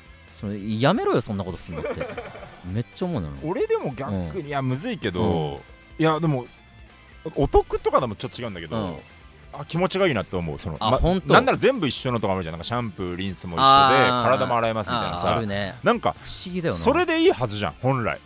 [0.43, 2.05] そのやめろよそんなことすんのって。
[2.65, 3.33] めっちゃ思うのよ。
[3.45, 5.61] 俺でも逆にいやむずいけど
[5.97, 6.45] いやでも
[7.35, 8.95] お得とかでもちょっと違うんだけど、うん。
[9.53, 10.59] あ気持ちがいいなって思う。
[10.59, 12.53] そのあほんとなんなら全部一緒のとかもあるじゃん。
[12.53, 15.75] なんかシャンプーリンスも一緒で体も洗えますみたいなああさるね。
[15.81, 16.79] なんか不思議だよな。
[16.81, 18.19] それでいいはずじゃん本来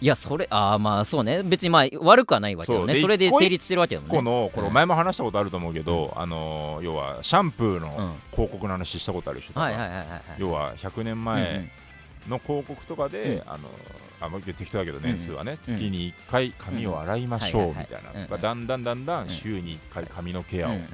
[0.00, 1.42] いやそれああまあそうね。
[1.42, 3.00] 別にまあ悪くはないわけよね。
[3.00, 4.16] それで成立してるわけだもんね。
[4.16, 4.72] このこれうん。
[4.74, 7.80] 前も話したことあると思うけど、あのー要はシャンプーうん。
[7.80, 10.20] の広告の話したことあるでしょ、はいはいはいはいはい。
[10.38, 11.70] 要は100年うん前
[12.28, 13.52] の広告とかで、うん。
[13.52, 13.68] あの
[14.22, 15.58] あんまり適当だけどうん年数はね、うん。
[15.58, 17.86] 月に1回髪を洗いましょうみたい
[18.28, 19.26] な、だんだんだんだうん。
[19.26, 20.86] ん週に1回髪のケアを、うんうん。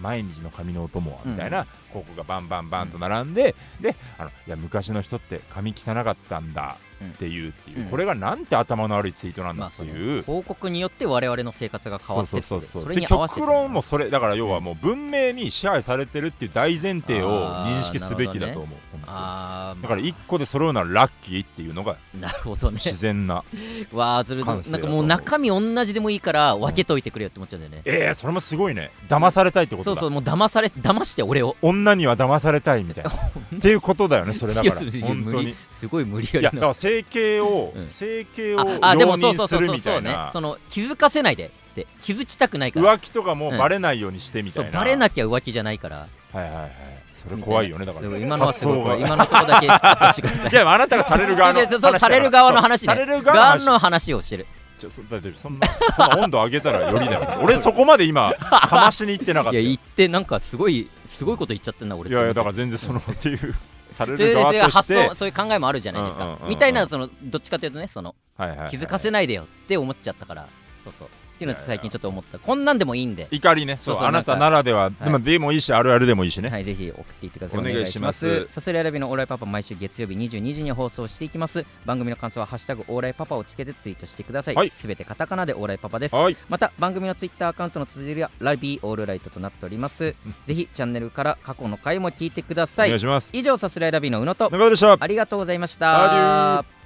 [0.00, 1.32] 毎日の髪のお供はうん。
[1.32, 7.86] みたいな広告がバンバンバンと並んで、であのいや昔の人って髪汚かったんだっていうっていう、うん。
[7.86, 10.22] これがなんて頭の悪いツイートなんだっていう。
[10.22, 12.90] 広告によって我々の生活が変わってそうそうそうそう。
[12.90, 17.28] れでに極論もそれだから要はもう文明に支配されてるっていう大前提を
[17.64, 19.02] 認識すべきだと思う、本当に。
[19.06, 22.78] ああだから一個で揃うならラッキーっていうのがなるほどね。
[22.80, 23.44] 自然な
[23.92, 27.82] わあずるなんかもう中身同じでもいいから分けといてくれよって思っちゃうんだよね。
[27.84, 28.90] えー、それもすごいね。
[29.08, 30.00] 騙されたいってことだ。
[30.00, 31.56] そうそうもう騙され騙して俺を。
[31.62, 33.10] 女には騙されたいみたいな。
[33.56, 34.74] っていうことだよねそれだから。
[34.74, 37.88] 本当にすごい無理いやだやりなから整形を、うん。
[37.88, 40.16] 整形をああで容もそうそう認するそうそうね。
[40.30, 41.86] その気づかせないでって。
[42.02, 42.96] 気づきたくないから。
[42.96, 45.96] 浮気とかもバレないようにしてみたいな、そうバレなきゃ浮気じゃないから。
[45.96, 46.70] はいはいはい。
[47.14, 48.18] それ怖いよねだから。
[48.18, 49.00] 今のはすごい。
[49.00, 49.66] 今のとこだけ
[50.12, 50.50] してください。
[50.52, 52.86] いやあなたがされる側の話される側の話ね。
[52.86, 54.12] される側の話。
[54.12, 54.46] をしてる。
[54.78, 57.40] ちょそだってそんなそんな温度上げたらよりだよ。
[57.44, 59.62] 俺そこまで今かましに行ってなかったよ。
[59.62, 63.54] いや言ってなんかすごいすごいこと言っちゃってんな俺いやいやだから全然そのっていう
[63.90, 68.70] されそれでる側として想そういう考えもあるじゃないですか、みたいなそのどっちかというとねそのはいはいはい。
[68.70, 70.48] 気づかせないでよって思っちゃったから。
[70.82, 71.08] そうそう
[71.40, 72.38] っていうのを最近ちょっと思った。
[72.38, 73.26] こんなんでもいいんで。
[73.30, 73.78] 怒りね。
[73.80, 75.04] そうあなたならでは、い。
[75.04, 77.60] でもでもいいしあるあるでもいいしね、はい、ぜひ送っていってください。
[77.60, 78.46] お願いします。
[78.48, 81.64] さすらい選びのオーライパパ毎週月曜日22時に放送していきます。
[81.86, 84.54] 番組の感想はハッシュタグオーライパパをつけてツイートしてください。
[84.54, 84.70] はい。
[84.70, 86.14] すべてカタカナでオーライパパです。
[86.14, 86.36] はい。
[86.50, 90.14] また番組のツイッターアカウントの綴りはラビーオールライトとなっております。
[90.46, 92.88] ぜひチャンネルから過去の回も聞いてください。
[92.88, 93.00] お願い。
[93.00, 93.30] します。
[93.32, 94.50] 以上さすらい選びの宇野と。
[94.50, 94.96] 中田でした。
[95.00, 96.64] ありがとうございました。
[96.76, 96.79] ー。